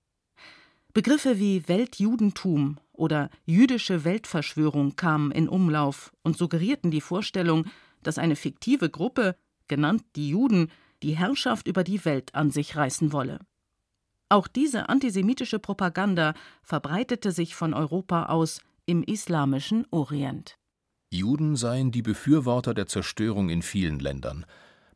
Begriffe 0.94 1.40
wie 1.40 1.66
Weltjudentum 1.70 2.78
oder 2.92 3.30
jüdische 3.46 4.04
Weltverschwörung 4.04 4.98
kamen 4.98 5.32
in 5.32 5.48
Umlauf 5.48 6.12
und 6.24 6.38
suggerierten 6.38 6.92
die 6.92 7.00
Vorstellung, 7.00 7.68
dass 8.04 8.18
eine 8.18 8.36
fiktive 8.36 8.90
Gruppe, 8.90 9.38
genannt 9.70 10.04
die 10.18 10.28
Juden, 10.28 10.70
die 11.02 11.16
Herrschaft 11.16 11.70
über 11.70 11.86
die 11.86 12.04
Welt 12.04 12.36
an 12.36 12.52
sich 12.52 12.76
reißen 12.76 13.14
wolle. 13.14 13.40
Auch 14.28 14.50
diese 14.50 14.90
antisemitische 14.90 15.60
Propaganda 15.60 16.34
verbreitete 16.64 17.32
sich 17.32 17.56
von 17.56 17.74
Europa 17.74 18.26
aus 18.26 18.60
im 18.86 19.04
islamischen 19.04 19.88
Orient. 19.90 20.58
Juden 21.18 21.56
seien 21.56 21.92
die 21.92 22.02
Befürworter 22.02 22.74
der 22.74 22.88
Zerstörung 22.88 23.50
in 23.50 23.62
vielen 23.62 24.00
Ländern, 24.00 24.46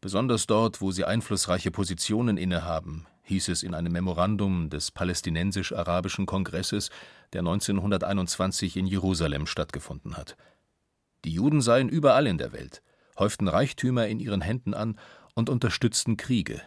besonders 0.01 0.47
dort, 0.47 0.81
wo 0.81 0.91
sie 0.91 1.05
einflussreiche 1.05 1.71
Positionen 1.71 2.37
innehaben, 2.37 3.05
hieß 3.23 3.49
es 3.49 3.63
in 3.63 3.73
einem 3.73 3.93
Memorandum 3.93 4.69
des 4.69 4.91
Palästinensisch-Arabischen 4.91 6.25
Kongresses, 6.25 6.89
der 7.33 7.41
1921 7.41 8.77
in 8.77 8.87
Jerusalem 8.87 9.45
stattgefunden 9.45 10.17
hat. 10.17 10.35
Die 11.25 11.31
Juden 11.31 11.61
seien 11.61 11.89
überall 11.89 12.27
in 12.27 12.37
der 12.37 12.53
Welt, 12.53 12.81
häuften 13.17 13.47
Reichtümer 13.47 14.07
in 14.07 14.19
ihren 14.19 14.41
Händen 14.41 14.73
an 14.73 14.97
und 15.35 15.49
unterstützten 15.49 16.17
Kriege. 16.17 16.61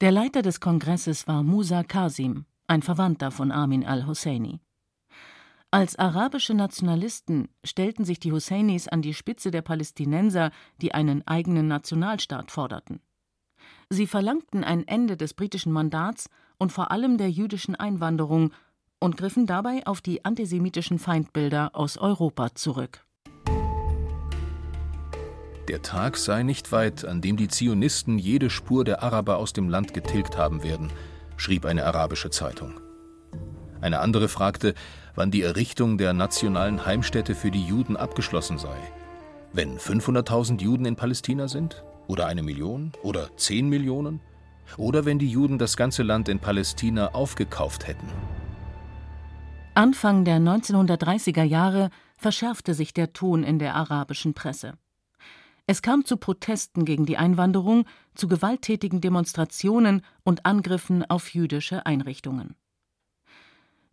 Der 0.00 0.10
Leiter 0.10 0.42
des 0.42 0.60
Kongresses 0.60 1.26
war 1.28 1.42
Musa 1.42 1.82
Qasim, 1.82 2.44
ein 2.66 2.82
Verwandter 2.82 3.30
von 3.30 3.52
Amin 3.52 3.84
al-Husseini. 3.84 4.60
Als 5.72 5.96
arabische 5.96 6.52
Nationalisten 6.52 7.48
stellten 7.62 8.04
sich 8.04 8.18
die 8.18 8.32
Husseinis 8.32 8.88
an 8.88 9.02
die 9.02 9.14
Spitze 9.14 9.52
der 9.52 9.62
Palästinenser, 9.62 10.50
die 10.82 10.94
einen 10.94 11.24
eigenen 11.28 11.68
Nationalstaat 11.68 12.50
forderten. 12.50 13.00
Sie 13.88 14.08
verlangten 14.08 14.64
ein 14.64 14.86
Ende 14.88 15.16
des 15.16 15.32
britischen 15.32 15.70
Mandats 15.70 16.28
und 16.58 16.72
vor 16.72 16.90
allem 16.90 17.18
der 17.18 17.30
jüdischen 17.30 17.76
Einwanderung 17.76 18.52
und 18.98 19.16
griffen 19.16 19.46
dabei 19.46 19.86
auf 19.86 20.00
die 20.00 20.24
antisemitischen 20.24 20.98
Feindbilder 20.98 21.70
aus 21.74 21.98
Europa 21.98 22.52
zurück. 22.56 23.06
Der 25.68 25.82
Tag 25.82 26.16
sei 26.16 26.42
nicht 26.42 26.72
weit, 26.72 27.04
an 27.04 27.20
dem 27.20 27.36
die 27.36 27.46
Zionisten 27.46 28.18
jede 28.18 28.50
Spur 28.50 28.82
der 28.82 29.04
Araber 29.04 29.36
aus 29.36 29.52
dem 29.52 29.68
Land 29.68 29.94
getilgt 29.94 30.36
haben 30.36 30.64
werden, 30.64 30.90
schrieb 31.36 31.64
eine 31.64 31.86
arabische 31.86 32.30
Zeitung. 32.30 32.80
Eine 33.80 34.00
andere 34.00 34.28
fragte, 34.28 34.74
wann 35.14 35.30
die 35.30 35.42
Errichtung 35.42 35.98
der 35.98 36.12
nationalen 36.12 36.84
Heimstätte 36.84 37.34
für 37.34 37.50
die 37.50 37.64
Juden 37.64 37.96
abgeschlossen 37.96 38.58
sei. 38.58 38.76
Wenn 39.52 39.78
500.000 39.78 40.60
Juden 40.60 40.84
in 40.84 40.96
Palästina 40.96 41.48
sind? 41.48 41.82
Oder 42.06 42.26
eine 42.26 42.42
Million? 42.42 42.92
Oder 43.02 43.36
zehn 43.36 43.68
Millionen? 43.68 44.20
Oder 44.76 45.04
wenn 45.04 45.18
die 45.18 45.28
Juden 45.28 45.58
das 45.58 45.76
ganze 45.76 46.02
Land 46.02 46.28
in 46.28 46.38
Palästina 46.38 47.08
aufgekauft 47.08 47.86
hätten? 47.86 48.06
Anfang 49.74 50.24
der 50.24 50.38
1930er 50.38 51.42
Jahre 51.42 51.90
verschärfte 52.16 52.74
sich 52.74 52.92
der 52.92 53.12
Ton 53.12 53.44
in 53.44 53.58
der 53.58 53.74
arabischen 53.74 54.34
Presse. 54.34 54.74
Es 55.66 55.82
kam 55.82 56.04
zu 56.04 56.16
Protesten 56.16 56.84
gegen 56.84 57.06
die 57.06 57.16
Einwanderung, 57.16 57.84
zu 58.14 58.26
gewalttätigen 58.26 59.00
Demonstrationen 59.00 60.02
und 60.24 60.44
Angriffen 60.44 61.04
auf 61.08 61.32
jüdische 61.32 61.86
Einrichtungen. 61.86 62.56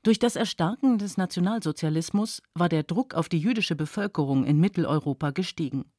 Durch 0.07 0.19
das 0.19 0.37
Erstarken 0.37 0.99
des 0.99 1.17
Nationalsozialismus 1.17 2.41
war 2.53 2.69
der 2.69 2.83
Druck 2.83 3.13
auf 3.13 3.27
die 3.27 3.39
jüdische 3.39 3.75
Bevölkerung 3.75 4.45
in 4.45 4.57
Mitteleuropa 4.57 5.31
gestiegen. 5.31 5.91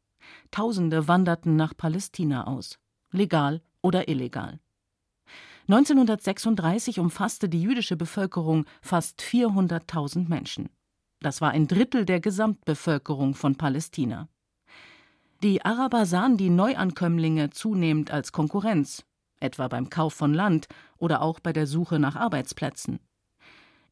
Tausende 0.50 1.08
wanderten 1.08 1.56
nach 1.56 1.76
Palästina 1.76 2.46
aus, 2.46 2.78
legal 3.12 3.60
oder 3.82 4.08
illegal. 4.08 4.60
1936 5.66 7.00
umfasste 7.00 7.50
die 7.50 7.60
jüdische 7.60 7.98
Bevölkerung 7.98 8.64
fast 8.80 9.20
400.000 9.20 10.26
Menschen. 10.26 10.70
Das 11.20 11.42
war 11.42 11.50
ein 11.50 11.68
Drittel 11.68 12.06
der 12.06 12.20
Gesamtbevölkerung 12.20 13.34
von 13.34 13.56
Palästina. 13.56 14.30
Die 15.42 15.62
Araber 15.66 16.06
sahen 16.06 16.38
die 16.38 16.48
Neuankömmlinge 16.48 17.50
zunehmend 17.50 18.10
als 18.10 18.32
Konkurrenz, 18.32 19.04
etwa 19.38 19.68
beim 19.68 19.90
Kauf 19.90 20.14
von 20.14 20.32
Land 20.32 20.66
oder 20.96 21.20
auch 21.20 21.40
bei 21.40 21.52
der 21.52 21.66
Suche 21.66 21.98
nach 21.98 22.16
Arbeitsplätzen. 22.16 23.00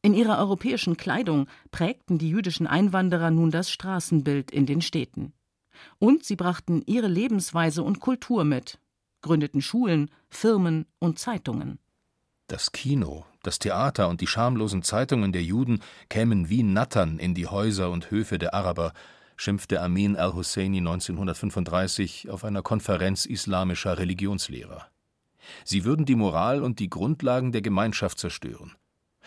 In 0.01 0.13
ihrer 0.13 0.37
europäischen 0.37 0.97
Kleidung 0.97 1.47
prägten 1.71 2.17
die 2.17 2.29
jüdischen 2.29 2.67
Einwanderer 2.67 3.31
nun 3.31 3.51
das 3.51 3.71
Straßenbild 3.71 4.51
in 4.51 4.65
den 4.65 4.81
Städten. 4.81 5.33
Und 5.99 6.23
sie 6.23 6.35
brachten 6.35 6.81
ihre 6.85 7.07
Lebensweise 7.07 7.83
und 7.83 7.99
Kultur 7.99 8.43
mit, 8.43 8.79
gründeten 9.21 9.61
Schulen, 9.61 10.09
Firmen 10.29 10.85
und 10.99 11.19
Zeitungen. 11.19 11.79
Das 12.47 12.71
Kino, 12.71 13.25
das 13.43 13.59
Theater 13.59 14.07
und 14.07 14.21
die 14.21 14.27
schamlosen 14.27 14.81
Zeitungen 14.81 15.33
der 15.33 15.43
Juden 15.43 15.81
kämen 16.09 16.49
wie 16.49 16.63
Nattern 16.63 17.19
in 17.19 17.33
die 17.33 17.47
Häuser 17.47 17.91
und 17.91 18.09
Höfe 18.09 18.37
der 18.37 18.53
Araber, 18.53 18.93
schimpfte 19.35 19.81
Amin 19.81 20.15
al-Husseini 20.15 20.77
1935 20.77 22.29
auf 22.29 22.43
einer 22.43 22.61
Konferenz 22.61 23.25
islamischer 23.25 23.97
Religionslehrer. 23.97 24.87
Sie 25.63 25.85
würden 25.85 26.05
die 26.05 26.15
Moral 26.15 26.63
und 26.63 26.79
die 26.79 26.89
Grundlagen 26.89 27.51
der 27.51 27.61
Gemeinschaft 27.61 28.19
zerstören. 28.19 28.75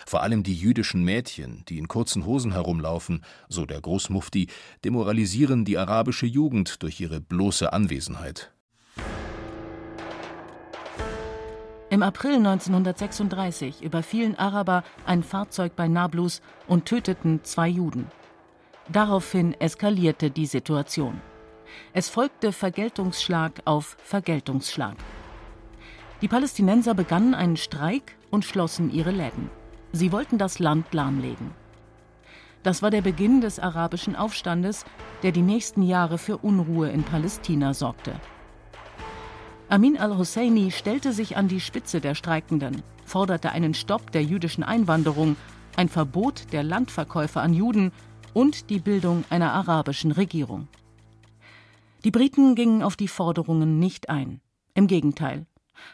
Vor 0.07 0.23
allem 0.23 0.43
die 0.43 0.55
jüdischen 0.55 1.05
Mädchen, 1.05 1.65
die 1.69 1.79
in 1.79 1.89
kurzen 1.89 2.27
Hosen 2.27 2.53
herumlaufen, 2.53 3.25
so 3.49 3.67
der 3.67 3.81
Großmufti, 3.81 4.49
demoralisieren 4.85 5.65
die 5.65 5.79
arabische 5.79 6.27
Jugend 6.27 6.83
durch 6.83 7.01
ihre 7.01 7.21
bloße 7.21 7.73
Anwesenheit. 7.73 8.53
Im 11.91 12.05
April 12.05 12.37
1936 12.37 13.83
überfielen 13.83 14.39
Araber 14.39 14.85
ein 15.07 15.25
Fahrzeug 15.25 15.75
bei 15.75 15.89
Nablus 15.89 16.41
und 16.69 16.87
töteten 16.87 17.41
zwei 17.43 17.67
Juden. 17.67 18.07
Daraufhin 18.89 19.55
eskalierte 19.61 20.31
die 20.31 20.47
Situation. 20.47 21.21
Es 21.93 22.09
folgte 22.09 22.53
Vergeltungsschlag 22.53 23.63
auf 23.65 23.97
Vergeltungsschlag. 24.05 24.97
Die 26.23 26.29
Palästinenser 26.29 26.95
begannen 26.95 27.35
einen 27.35 27.57
Streik 27.57 28.17
und 28.31 28.45
schlossen 28.45 28.91
ihre 28.91 29.11
Läden. 29.11 29.51
Sie 29.93 30.13
wollten 30.13 30.39
das 30.39 30.59
Land 30.59 30.93
lahmlegen. 30.95 31.51
Das 32.63 32.83
war 32.83 32.91
der 32.91 33.01
Beginn 33.01 33.41
des 33.41 33.59
arabischen 33.59 34.15
Aufstandes, 34.15 34.85
der 35.23 35.33
die 35.33 35.43
nächsten 35.43 35.83
Jahre 35.83 36.19
für 36.19 36.39
Unruhe 36.39 36.91
in 36.91 37.03
Palästina 37.03 37.75
sorgte. 37.75 38.13
Amin 39.69 39.97
al-Husseini 39.97 40.71
stellte 40.71 41.13
sich 41.13 41.37
an 41.37 41.49
die 41.49 41.61
Spitze 41.61 42.01
der 42.01 42.15
Streikenden, 42.15 42.83
forderte 43.05 43.53
einen 43.53 43.73
Stopp 43.73 44.11
der 44.11 44.23
jüdischen 44.23 44.65
Einwanderung, 44.65 45.37
ein 45.77 45.89
Verbot 45.89 46.53
der 46.53 46.63
Landverkäufe 46.63 47.41
an 47.41 47.55
Juden 47.55 47.93
und 48.35 48.69
die 48.69 48.81
Bildung 48.81 49.25
einer 49.31 49.53
arabischen 49.53 50.13
Regierung. 50.13 50.69
Die 52.05 52.11
Briten 52.11 52.55
gingen 52.55 52.83
auf 52.83 52.97
die 52.97 53.09
Forderungen 53.09 53.79
nicht 53.79 54.09
ein. 54.11 54.41
Im 54.75 54.87
Gegenteil. 54.87 55.47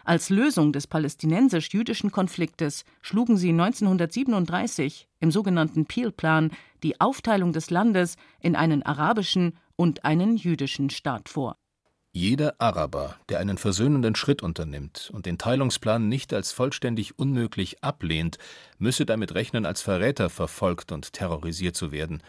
Als 0.04 0.30
Lösung 0.30 0.72
des 0.72 0.86
palästinensisch-jüdischen 0.86 2.10
Konfliktes 2.10 2.84
schlugen 3.02 3.36
sie 3.36 3.50
1937 3.50 5.08
im 5.20 5.30
sogenannten 5.30 5.86
Peel-Plan 5.86 6.50
die 6.82 7.00
Aufteilung 7.00 7.52
des 7.52 7.70
Landes 7.70 8.16
in 8.40 8.56
einen 8.56 8.82
arabischen 8.82 9.56
und 9.76 10.04
einen 10.04 10.36
jüdischen 10.36 10.90
Staat 10.90 11.28
vor. 11.28 11.56
Jeder 12.12 12.54
Araber, 12.58 13.16
der 13.28 13.40
einen 13.40 13.58
versöhnenden 13.58 14.14
Schritt 14.14 14.42
unternimmt 14.42 15.10
und 15.12 15.26
den 15.26 15.36
Teilungsplan 15.36 16.08
nicht 16.08 16.32
als 16.32 16.50
vollständig 16.50 17.18
unmöglich 17.18 17.84
ablehnt, 17.84 18.38
müsse 18.78 19.04
damit 19.04 19.34
rechnen, 19.34 19.66
als 19.66 19.82
Verräter 19.82 20.30
verfolgt 20.30 20.92
und 20.92 21.12
terrorisiert 21.12 21.76
zu 21.76 21.92
werden, 21.92 22.22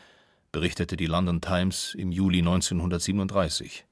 berichtete 0.51 0.97
die 0.97 1.05
London 1.05 1.39
Times 1.39 1.95
im 1.97 2.11
Juli 2.11 2.39
1937. 2.39 3.85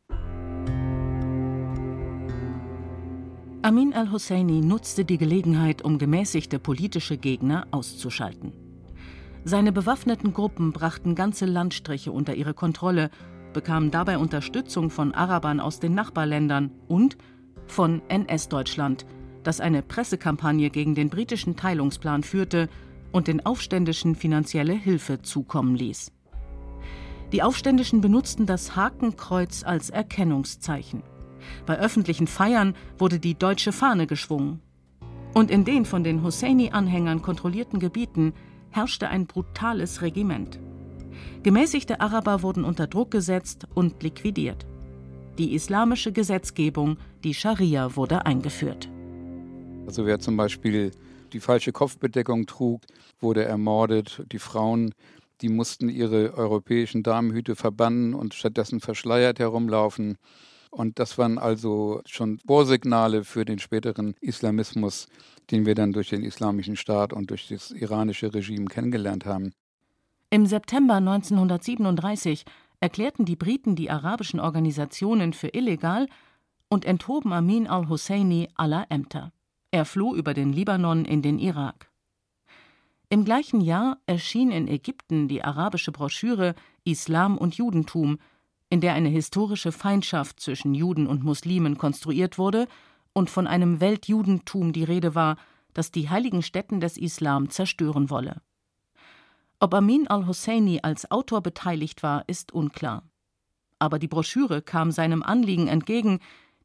Amin 3.65 3.95
al-Husseini 3.95 4.61
nutzte 4.61 5.05
die 5.05 5.17
Gelegenheit, 5.17 5.81
um 5.81 5.97
gemäßigte 5.97 6.59
politische 6.59 7.17
Gegner 7.17 7.65
auszuschalten. 7.71 8.53
Seine 9.43 9.71
bewaffneten 9.71 10.33
Gruppen 10.33 10.71
brachten 10.71 11.15
ganze 11.15 11.47
Landstriche 11.47 12.11
unter 12.11 12.35
ihre 12.35 12.53
Kontrolle, 12.53 13.09
bekamen 13.53 13.89
dabei 13.89 14.19
Unterstützung 14.19 14.91
von 14.91 15.15
Arabern 15.15 15.59
aus 15.59 15.79
den 15.79 15.95
Nachbarländern 15.95 16.69
und 16.87 17.17
von 17.65 18.03
NS-Deutschland, 18.07 19.07
das 19.41 19.59
eine 19.61 19.81
Pressekampagne 19.81 20.69
gegen 20.69 20.93
den 20.93 21.09
britischen 21.09 21.55
Teilungsplan 21.55 22.21
führte 22.21 22.69
und 23.11 23.27
den 23.27 23.47
Aufständischen 23.47 24.13
finanzielle 24.13 24.73
Hilfe 24.73 25.23
zukommen 25.23 25.73
ließ. 25.73 26.11
Die 27.31 27.41
Aufständischen 27.41 27.99
benutzten 27.99 28.45
das 28.45 28.75
Hakenkreuz 28.75 29.63
als 29.63 29.89
Erkennungszeichen. 29.89 31.01
Bei 31.65 31.77
öffentlichen 31.77 32.27
Feiern 32.27 32.75
wurde 32.97 33.19
die 33.19 33.35
deutsche 33.35 33.71
Fahne 33.71 34.07
geschwungen. 34.07 34.61
Und 35.33 35.51
in 35.51 35.65
den 35.65 35.85
von 35.85 36.03
den 36.03 36.23
Hosseini-Anhängern 36.23 37.21
kontrollierten 37.21 37.79
Gebieten 37.79 38.33
herrschte 38.71 39.09
ein 39.09 39.27
brutales 39.27 40.01
Regiment. 40.01 40.59
Gemäßigte 41.43 42.01
Araber 42.01 42.41
wurden 42.41 42.63
unter 42.63 42.87
Druck 42.87 43.11
gesetzt 43.11 43.67
und 43.73 44.01
liquidiert. 44.01 44.65
Die 45.37 45.53
islamische 45.53 46.11
Gesetzgebung, 46.11 46.97
die 47.23 47.33
Scharia, 47.33 47.95
wurde 47.95 48.25
eingeführt. 48.25 48.89
Also 49.85 50.05
wer 50.05 50.19
zum 50.19 50.37
Beispiel 50.37 50.91
die 51.33 51.39
falsche 51.39 51.71
Kopfbedeckung 51.71 52.45
trug, 52.45 52.81
wurde 53.19 53.43
ermordet. 53.43 54.23
Die 54.31 54.39
Frauen, 54.39 54.93
die 55.41 55.49
mussten 55.49 55.89
ihre 55.89 56.33
europäischen 56.33 57.03
Damenhüte 57.03 57.55
verbannen 57.55 58.13
und 58.13 58.33
stattdessen 58.33 58.79
verschleiert 58.79 59.39
herumlaufen. 59.39 60.17
Und 60.75 60.99
das 60.99 61.17
waren 61.17 61.37
also 61.37 62.01
schon 62.05 62.37
Vorsignale 62.45 63.23
für 63.23 63.45
den 63.45 63.59
späteren 63.59 64.13
Islamismus, 64.19 65.07
den 65.49 65.65
wir 65.65 65.73
dann 65.73 65.93
durch 65.93 66.09
den 66.09 66.21
Islamischen 66.21 66.75
Staat 66.75 67.13
und 67.13 67.29
durch 67.29 67.47
das 67.47 67.71
iranische 67.71 68.33
Regime 68.33 68.65
kennengelernt 68.65 69.25
haben. 69.25 69.53
Im 70.31 70.45
September 70.45 70.95
1937 70.95 72.43
erklärten 72.81 73.23
die 73.23 73.37
Briten 73.37 73.77
die 73.77 73.89
arabischen 73.89 74.41
Organisationen 74.41 75.31
für 75.31 75.47
illegal 75.47 76.07
und 76.67 76.83
enthoben 76.83 77.31
Amin 77.31 77.67
al-Husseini 77.67 78.49
aller 78.55 78.87
Ämter. 78.89 79.31
Er 79.71 79.85
floh 79.85 80.13
über 80.13 80.33
den 80.33 80.51
Libanon 80.51 81.05
in 81.05 81.21
den 81.21 81.39
Irak. 81.39 81.89
Im 83.07 83.23
gleichen 83.23 83.61
Jahr 83.61 83.99
erschien 84.07 84.51
in 84.51 84.67
Ägypten 84.67 85.29
die 85.29 85.41
arabische 85.41 85.93
Broschüre 85.93 86.53
Islam 86.83 87.37
und 87.37 87.55
Judentum, 87.55 88.17
in 88.69 88.81
der 88.81 88.93
eine 88.93 89.09
historische 89.09 89.71
Feindschaft 89.71 90.39
zwischen 90.39 90.73
Juden 90.73 91.07
und 91.07 91.23
Muslimen 91.23 91.77
konstruiert 91.77 92.37
wurde 92.37 92.67
und 93.13 93.29
von 93.29 93.47
einem 93.47 93.79
Weltjudentum 93.79 94.73
die 94.73 94.83
Rede 94.83 95.15
war, 95.15 95.37
das 95.73 95.91
die 95.91 96.09
heiligen 96.09 96.41
Stätten 96.41 96.79
des 96.79 96.97
Islam 96.97 97.49
zerstören 97.49 98.09
wolle. 98.09 98.41
Ob 99.59 99.73
Amin 99.73 100.07
al-Husseini 100.07 100.79
als 100.83 101.09
Autor 101.11 101.41
beteiligt 101.41 102.03
war, 102.03 102.23
ist 102.27 102.51
unklar. 102.51 103.03
Aber 103.79 103.99
die 103.99 104.07
Broschüre 104.07 104.61
kam 104.61 104.91
seinem 104.91 105.23
Anliegen 105.23 105.67
entgegen, 105.67 106.19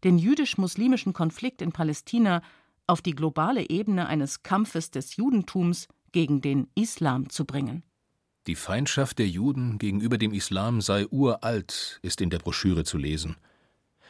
den 0.05 0.19
jüdisch-muslimischen 0.19 1.13
Konflikt 1.13 1.63
in 1.63 1.73
Palästina 1.73 2.43
auf 2.87 3.03
die 3.03 3.15
globale 3.15 3.69
Ebene 3.69 4.07
eines 4.07 4.43
Kampfes 4.43 4.91
des 4.91 5.17
Judentums 5.17 5.89
gegen 6.13 6.41
den 6.41 6.69
Islam 6.75 7.29
zu 7.31 7.45
bringen. 7.45 7.85
Die 8.47 8.55
Feindschaft 8.55 9.19
der 9.19 9.29
Juden 9.29 9.77
gegenüber 9.77 10.17
dem 10.17 10.33
Islam 10.33 10.81
sei 10.81 11.07
uralt, 11.11 12.01
ist 12.01 12.23
in 12.23 12.31
der 12.31 12.39
Broschüre 12.39 12.85
zu 12.85 12.97
lesen. 12.97 13.37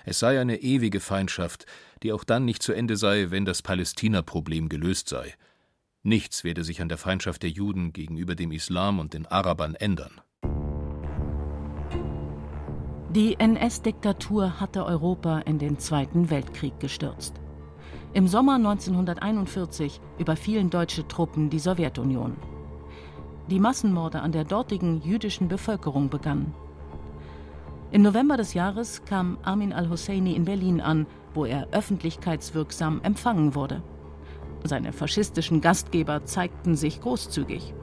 Es 0.05 0.21
sei 0.21 0.41
eine 0.41 0.63
ewige 0.63 1.01
Feindschaft, 1.01 1.67
die 2.05 2.13
auch 2.13 2.23
dann 2.23 2.45
nicht 2.45 2.63
zu 2.63 2.73
Ende 2.73 2.97
sei, 2.97 3.31
wenn 3.31 3.45
das 3.45 3.61
Palästina-Problem 3.61 4.69
gelöst 4.69 5.09
sei. 5.09 5.35
Nichts 6.05 6.45
werde 6.45 6.63
sich 6.63 6.81
an 6.81 6.89
der 6.89 6.97
Feindschaft 6.97 7.43
der 7.43 7.51
Juden 7.51 7.93
gegenüber 7.93 8.37
dem 8.37 8.53
Islam 8.53 9.01
und 9.01 9.15
den 9.15 9.27
Arabern 9.27 9.75
ändern. 9.75 10.21
Die 13.11 13.35
NS-Diktatur 13.37 14.61
hatte 14.61 14.85
Europa 14.85 15.41
in 15.41 15.59
den 15.59 15.81
Zweiten 15.81 16.31
Weltkrieg 16.31 16.79
gestürzt. 16.79 17.35
Im 18.13 18.29
Sommer 18.29 18.55
1941 18.55 20.01
überfielen 20.19 20.71
deutsche 20.71 21.07
Truppen 21.09 21.51
die 21.51 21.59
Sowjetunion 21.59 22.37
die 23.51 23.61
Massenmorde 23.61 24.21
an 24.21 24.33
der 24.33 24.45
dortigen 24.45 25.03
jüdischen 25.03 25.49
Bevölkerung 25.49 26.09
begannen. 26.09 26.55
Im 27.91 28.03
November 28.03 28.37
des 28.37 28.55
Jahres 28.55 29.05
kam 29.05 29.37
Amin 29.43 29.73
al-Husseini 29.73 30.35
in 30.35 30.45
Berlin 30.45 30.81
an, 30.81 31.07
wo 31.35 31.45
er 31.45 31.69
öffentlichkeitswirksam 31.73 33.01
empfangen 33.03 33.55
wurde. 33.55 33.83
Seine 34.65 34.93
faschistischen 34.93 35.61
Gastgeber 35.61 36.25
zeigten 36.25 36.77
sich 36.77 37.01
großzügig. 37.01 37.75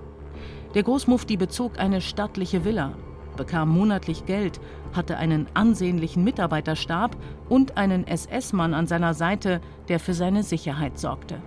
Der 0.75 0.83
Großmufti 0.83 1.37
bezog 1.37 1.79
eine 1.79 2.01
stattliche 2.01 2.63
Villa, 2.63 2.93
bekam 3.35 3.69
monatlich 3.69 4.25
Geld, 4.25 4.61
hatte 4.93 5.17
einen 5.17 5.47
ansehnlichen 5.53 6.23
Mitarbeiterstab 6.23 7.17
und 7.49 7.77
einen 7.77 8.07
SS-Mann 8.07 8.73
an 8.73 8.87
seiner 8.87 9.13
Seite, 9.13 9.61
der 9.89 9.99
für 9.99 10.13
seine 10.13 10.43
Sicherheit 10.43 10.99
sorgte. 10.99 11.41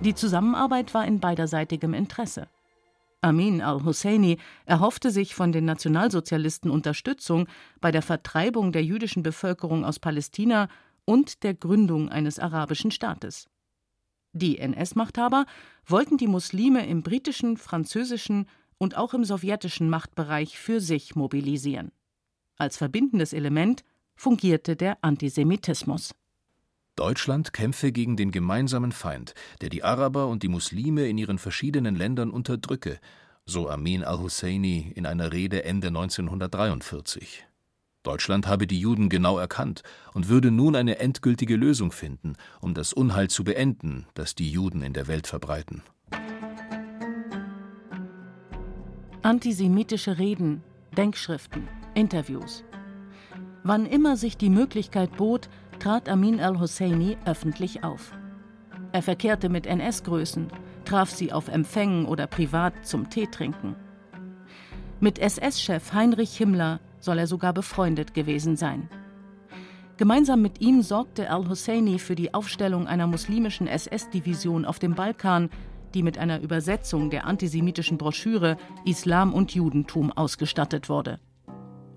Die 0.00 0.14
Zusammenarbeit 0.14 0.94
war 0.94 1.06
in 1.06 1.20
beiderseitigem 1.20 1.94
Interesse. 1.94 2.48
Amin 3.22 3.62
al-Husseini 3.62 4.38
erhoffte 4.66 5.12
sich 5.12 5.36
von 5.36 5.52
den 5.52 5.64
Nationalsozialisten 5.64 6.70
Unterstützung 6.70 7.46
bei 7.80 7.92
der 7.92 8.02
Vertreibung 8.02 8.72
der 8.72 8.84
jüdischen 8.84 9.22
Bevölkerung 9.22 9.84
aus 9.84 10.00
Palästina 10.00 10.68
und 11.04 11.44
der 11.44 11.54
Gründung 11.54 12.08
eines 12.08 12.40
arabischen 12.40 12.90
Staates. 12.90 13.48
Die 14.32 14.58
NS-Machthaber 14.58 15.46
wollten 15.86 16.16
die 16.16 16.26
Muslime 16.26 16.86
im 16.86 17.02
britischen, 17.02 17.56
französischen 17.56 18.46
und 18.78 18.96
auch 18.96 19.14
im 19.14 19.24
sowjetischen 19.24 19.88
Machtbereich 19.88 20.58
für 20.58 20.80
sich 20.80 21.14
mobilisieren. 21.14 21.92
Als 22.56 22.76
verbindendes 22.76 23.32
Element 23.32 23.84
fungierte 24.16 24.74
der 24.74 24.98
Antisemitismus. 25.02 26.12
Deutschland 26.96 27.54
kämpfe 27.54 27.90
gegen 27.90 28.16
den 28.16 28.30
gemeinsamen 28.30 28.92
Feind, 28.92 29.34
der 29.62 29.70
die 29.70 29.82
Araber 29.82 30.26
und 30.26 30.42
die 30.42 30.48
Muslime 30.48 31.08
in 31.08 31.16
ihren 31.16 31.38
verschiedenen 31.38 31.96
Ländern 31.96 32.30
unterdrücke, 32.30 33.00
so 33.46 33.68
Amin 33.70 34.04
al-Husseini 34.04 34.92
in 34.94 35.06
einer 35.06 35.32
Rede 35.32 35.64
Ende 35.64 35.88
1943. 35.88 37.46
Deutschland 38.02 38.46
habe 38.46 38.66
die 38.66 38.78
Juden 38.78 39.08
genau 39.08 39.38
erkannt 39.38 39.82
und 40.12 40.28
würde 40.28 40.50
nun 40.50 40.76
eine 40.76 40.98
endgültige 40.98 41.56
Lösung 41.56 41.92
finden, 41.92 42.34
um 42.60 42.74
das 42.74 42.92
Unheil 42.92 43.30
zu 43.30 43.42
beenden, 43.42 44.06
das 44.14 44.34
die 44.34 44.50
Juden 44.50 44.82
in 44.82 44.92
der 44.92 45.06
Welt 45.06 45.26
verbreiten. 45.26 45.82
Antisemitische 49.22 50.18
Reden, 50.18 50.62
Denkschriften, 50.96 51.68
Interviews. 51.94 52.64
Wann 53.62 53.86
immer 53.86 54.16
sich 54.16 54.36
die 54.36 54.50
Möglichkeit 54.50 55.16
bot, 55.16 55.48
trat 55.78 56.08
Amin 56.08 56.40
al-Husseini 56.40 57.16
öffentlich 57.24 57.84
auf. 57.84 58.12
Er 58.92 59.02
verkehrte 59.02 59.48
mit 59.48 59.66
NS-Größen, 59.66 60.48
traf 60.84 61.10
sie 61.10 61.32
auf 61.32 61.48
Empfängen 61.48 62.06
oder 62.06 62.26
privat 62.26 62.86
zum 62.86 63.08
Teetrinken. 63.08 63.76
Mit 65.00 65.18
SS-Chef 65.18 65.92
Heinrich 65.92 66.36
Himmler 66.36 66.80
soll 67.00 67.18
er 67.18 67.26
sogar 67.26 67.52
befreundet 67.52 68.14
gewesen 68.14 68.56
sein. 68.56 68.88
Gemeinsam 69.96 70.42
mit 70.42 70.60
ihm 70.60 70.82
sorgte 70.82 71.30
al-Husseini 71.30 71.98
für 71.98 72.14
die 72.14 72.34
Aufstellung 72.34 72.86
einer 72.86 73.06
muslimischen 73.06 73.66
SS-Division 73.66 74.64
auf 74.64 74.78
dem 74.78 74.94
Balkan, 74.94 75.50
die 75.94 76.02
mit 76.02 76.18
einer 76.18 76.40
Übersetzung 76.40 77.10
der 77.10 77.26
antisemitischen 77.26 77.98
Broschüre 77.98 78.56
Islam 78.84 79.34
und 79.34 79.54
Judentum 79.54 80.10
ausgestattet 80.12 80.88
wurde. 80.88 81.18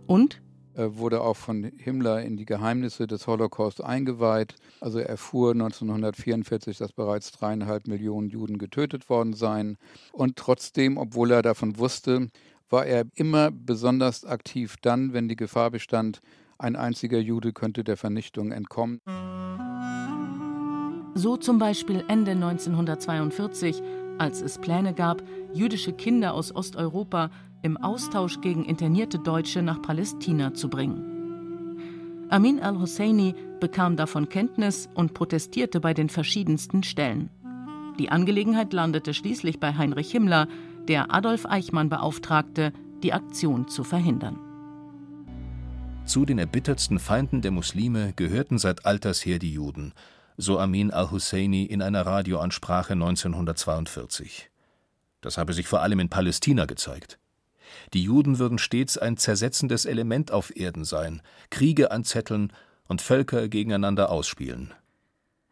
Und 0.08 0.42
wurde 0.76 1.22
auch 1.22 1.38
von 1.38 1.64
Himmler 1.64 2.22
in 2.24 2.38
die 2.38 2.46
Geheimnisse 2.46 3.08
des 3.08 3.28
Holocaust 3.28 3.84
eingeweiht. 3.84 4.56
Also 4.82 5.00
er 5.00 5.10
erfuhr 5.10 5.52
1944, 5.52 6.78
dass 6.78 6.92
bereits 6.92 7.32
dreieinhalb 7.32 7.88
Millionen 7.88 8.30
Juden 8.30 8.58
getötet 8.58 9.10
worden 9.10 9.34
seien. 9.34 9.78
Und 10.12 10.36
trotzdem, 10.36 10.98
obwohl 10.98 11.32
er 11.32 11.42
davon 11.42 11.78
wusste, 11.78 12.30
war 12.70 12.86
er 12.86 13.06
immer 13.16 13.52
besonders 13.52 14.26
aktiv 14.26 14.76
dann, 14.82 15.14
wenn 15.14 15.28
die 15.28 15.36
Gefahr 15.36 15.72
bestand, 15.72 16.22
ein 16.58 16.76
einziger 16.76 17.20
Jude 17.20 17.54
könnte 17.54 17.84
der 17.84 17.98
Vernichtung 17.98 18.52
entkommen. 18.52 19.00
So 21.16 21.38
zum 21.38 21.60
Beispiel 21.60 22.04
Ende 22.08 22.32
1942, 22.32 23.82
als 24.18 24.42
es 24.42 24.58
Pläne 24.58 24.94
gab, 24.94 25.24
jüdische 25.54 25.94
Kinder 25.94 26.34
aus 26.34 26.56
Osteuropa 26.56 27.30
im 27.62 27.78
Austausch 27.78 28.42
gegen 28.42 28.66
internierte 28.66 29.20
Deutsche 29.20 29.62
nach 29.62 29.82
Palästina 29.82 30.54
zu 30.54 30.70
bringen. 30.70 32.28
Amin 32.30 32.60
al-Husseini 32.60 33.36
bekam 33.60 33.96
davon 33.96 34.30
Kenntnis 34.30 34.90
und 34.94 35.14
protestierte 35.14 35.80
bei 35.80 35.94
den 35.94 36.10
verschiedensten 36.10 36.84
Stellen. 36.84 37.30
Die 38.00 38.10
Angelegenheit 38.10 38.74
landete 38.74 39.14
schließlich 39.14 39.60
bei 39.60 39.74
Heinrich 39.76 40.12
Himmler, 40.12 40.48
der 40.88 41.14
Adolf 41.14 41.46
Eichmann 41.46 41.90
beauftragte, 41.90 42.74
die 43.04 43.14
Aktion 43.14 43.68
zu 43.68 43.84
verhindern. 43.84 44.38
Zu 46.06 46.26
den 46.26 46.38
erbittertsten 46.38 47.00
Feinden 47.00 47.42
der 47.42 47.52
Muslime 47.52 48.14
gehörten 48.16 48.60
seit 48.60 48.86
alters 48.86 49.26
her 49.26 49.40
die 49.40 49.54
Juden, 49.54 49.94
so 50.38 50.60
Amin 50.60 50.92
al-Husseini 50.92 51.64
in 51.64 51.82
einer 51.82 52.06
Radioansprache 52.06 52.94
1942. 52.94 54.50
Das 55.22 55.38
habe 55.38 55.54
sich 55.54 55.68
vor 55.68 55.82
allem 55.82 56.00
in 56.00 56.10
Palästina 56.10 56.66
gezeigt. 56.66 57.20
Die 57.94 58.04
Juden 58.04 58.40
würden 58.40 58.58
stets 58.58 58.98
ein 58.98 59.18
zersetzendes 59.18 59.86
Element 59.86 60.32
auf 60.32 60.56
Erden 60.56 60.86
sein, 60.86 61.22
Kriege 61.50 61.92
anzetteln 61.92 62.54
und 62.88 63.02
Völker 63.02 63.48
gegeneinander 63.48 64.12
ausspielen. 64.12 64.74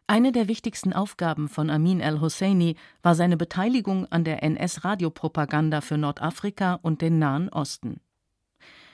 Eine 0.06 0.32
der 0.32 0.48
wichtigsten 0.48 0.92
Aufgaben 0.92 1.48
von 1.48 1.70
Amin 1.70 2.02
al-Husseini 2.02 2.76
war 3.02 3.14
seine 3.14 3.38
Beteiligung 3.38 4.06
an 4.12 4.22
der 4.22 4.42
NS-Radiopropaganda 4.42 5.80
für 5.80 5.96
Nordafrika 5.96 6.78
und 6.82 7.00
den 7.00 7.18
Nahen 7.18 7.48
Osten. 7.48 8.00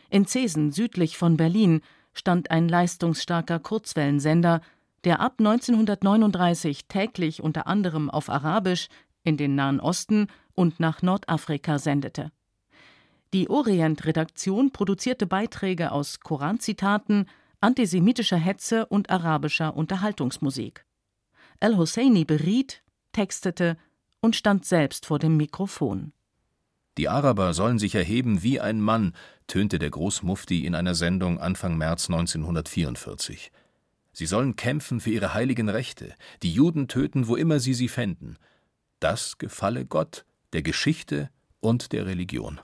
In 0.08 0.26
Zesen 0.26 0.70
südlich 0.70 1.18
von 1.18 1.36
Berlin 1.36 1.80
stand 2.12 2.50
ein 2.50 2.68
leistungsstarker 2.68 3.58
Kurzwellensender, 3.58 4.60
der 5.04 5.20
ab 5.20 5.34
1939 5.38 6.86
täglich 6.86 7.42
unter 7.42 7.66
anderem 7.66 8.10
auf 8.10 8.28
Arabisch 8.28 8.88
in 9.22 9.36
den 9.36 9.54
Nahen 9.54 9.80
Osten 9.80 10.28
und 10.54 10.80
nach 10.80 11.02
Nordafrika 11.02 11.78
sendete. 11.78 12.32
Die 13.32 13.48
Orient-Redaktion 13.48 14.72
produzierte 14.72 15.26
Beiträge 15.26 15.92
aus 15.92 16.20
Koranzitaten, 16.20 17.26
antisemitischer 17.60 18.36
Hetze 18.36 18.86
und 18.86 19.10
arabischer 19.10 19.76
Unterhaltungsmusik. 19.76 20.84
Al-Husseini 21.60 22.24
beriet, 22.24 22.82
textete 23.12 23.76
und 24.20 24.34
stand 24.34 24.64
selbst 24.64 25.06
vor 25.06 25.18
dem 25.18 25.36
Mikrofon. 25.36 26.12
Die 26.98 27.08
Araber 27.08 27.54
sollen 27.54 27.78
sich 27.78 27.94
erheben 27.94 28.42
wie 28.42 28.60
ein 28.60 28.80
Mann, 28.80 29.14
tönte 29.46 29.78
der 29.78 29.90
Großmufti 29.90 30.66
in 30.66 30.74
einer 30.74 30.94
Sendung 30.94 31.38
Anfang 31.38 31.78
März 31.78 32.10
1944. 32.10 33.52
Sie 34.12 34.26
sollen 34.26 34.56
kämpfen 34.56 35.00
für 35.00 35.10
ihre 35.10 35.34
heiligen 35.34 35.68
Rechte, 35.68 36.14
die 36.42 36.52
Juden 36.52 36.88
töten, 36.88 37.28
wo 37.28 37.36
immer 37.36 37.60
sie 37.60 37.74
sie 37.74 37.88
fänden. 37.88 38.38
Das 38.98 39.38
gefalle 39.38 39.86
Gott, 39.86 40.24
der 40.52 40.62
Geschichte 40.62 41.30
und 41.60 41.92
der 41.92 42.06
Religion. 42.06 42.60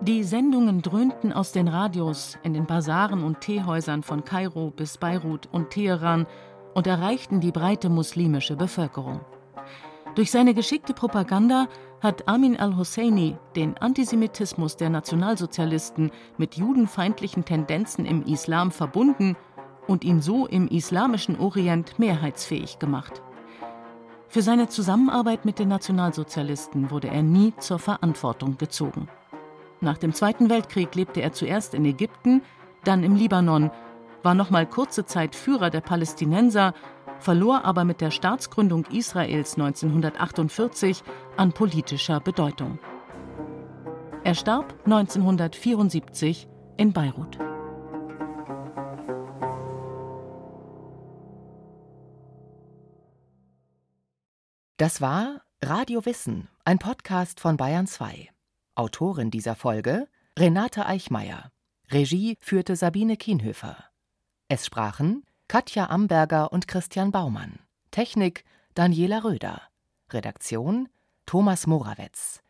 Die 0.00 0.22
Sendungen 0.22 0.82
dröhnten 0.82 1.32
aus 1.32 1.50
den 1.50 1.66
Radios 1.66 2.38
in 2.44 2.54
den 2.54 2.66
Basaren 2.66 3.24
und 3.24 3.40
Teehäusern 3.40 4.04
von 4.04 4.24
Kairo 4.24 4.70
bis 4.70 4.98
Beirut 4.98 5.48
und 5.50 5.70
Teheran 5.70 6.26
und 6.74 6.86
erreichten 6.86 7.40
die 7.40 7.50
breite 7.50 7.88
muslimische 7.88 8.54
Bevölkerung. 8.54 9.20
Durch 10.16 10.30
seine 10.30 10.54
geschickte 10.54 10.94
Propaganda 10.94 11.68
hat 12.00 12.26
Amin 12.26 12.56
al-Husseini 12.56 13.36
den 13.54 13.76
Antisemitismus 13.76 14.78
der 14.78 14.88
Nationalsozialisten 14.88 16.10
mit 16.38 16.56
judenfeindlichen 16.56 17.44
Tendenzen 17.44 18.06
im 18.06 18.22
Islam 18.22 18.70
verbunden 18.70 19.36
und 19.86 20.04
ihn 20.04 20.22
so 20.22 20.46
im 20.46 20.68
islamischen 20.68 21.38
Orient 21.38 21.98
mehrheitsfähig 21.98 22.78
gemacht. 22.78 23.20
Für 24.28 24.40
seine 24.40 24.68
Zusammenarbeit 24.68 25.44
mit 25.44 25.58
den 25.58 25.68
Nationalsozialisten 25.68 26.90
wurde 26.90 27.08
er 27.08 27.22
nie 27.22 27.52
zur 27.58 27.78
Verantwortung 27.78 28.56
gezogen. 28.56 29.08
Nach 29.82 29.98
dem 29.98 30.14
Zweiten 30.14 30.48
Weltkrieg 30.48 30.94
lebte 30.94 31.20
er 31.20 31.32
zuerst 31.32 31.74
in 31.74 31.84
Ägypten, 31.84 32.40
dann 32.84 33.04
im 33.04 33.16
Libanon, 33.16 33.70
war 34.22 34.34
noch 34.34 34.48
mal 34.48 34.66
kurze 34.66 35.04
Zeit 35.04 35.36
Führer 35.36 35.68
der 35.68 35.82
Palästinenser, 35.82 36.72
verlor 37.20 37.64
aber 37.64 37.84
mit 37.84 38.00
der 38.00 38.10
Staatsgründung 38.10 38.84
Israels 38.86 39.54
1948 39.54 41.02
an 41.36 41.52
politischer 41.52 42.20
Bedeutung. 42.20 42.78
Er 44.24 44.34
starb 44.34 44.74
1974 44.84 46.48
in 46.76 46.92
Beirut. 46.92 47.38
Das 54.78 55.00
war 55.00 55.40
Radio 55.62 56.04
Wissen, 56.04 56.48
ein 56.64 56.78
Podcast 56.78 57.40
von 57.40 57.56
Bayern 57.56 57.86
2. 57.86 58.28
Autorin 58.74 59.30
dieser 59.30 59.54
Folge 59.54 60.06
Renate 60.38 60.84
Eichmeier. 60.84 61.50
Regie 61.90 62.36
führte 62.40 62.76
Sabine 62.76 63.16
Kienhöfer. 63.16 63.76
Es 64.48 64.66
sprachen 64.66 65.24
Katja 65.48 65.90
Amberger 65.90 66.52
und 66.52 66.66
Christian 66.66 67.12
Baumann. 67.12 67.60
Technik 67.92 68.44
Daniela 68.74 69.22
Röder. 69.22 69.62
Redaktion 70.10 70.88
Thomas 71.24 71.68
Morawetz. 71.68 72.42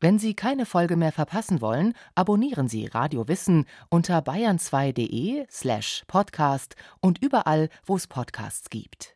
Wenn 0.00 0.18
Sie 0.18 0.34
keine 0.34 0.66
Folge 0.66 0.96
mehr 0.96 1.12
verpassen 1.12 1.60
wollen, 1.60 1.94
abonnieren 2.16 2.68
Sie 2.68 2.86
Radio 2.86 3.28
Wissen 3.28 3.64
unter 3.90 4.18
bayern2.de 4.18 5.46
slash 5.48 6.02
podcast 6.08 6.74
und 7.00 7.22
überall, 7.22 7.68
wo 7.84 7.94
es 7.94 8.08
Podcasts 8.08 8.70
gibt. 8.70 9.14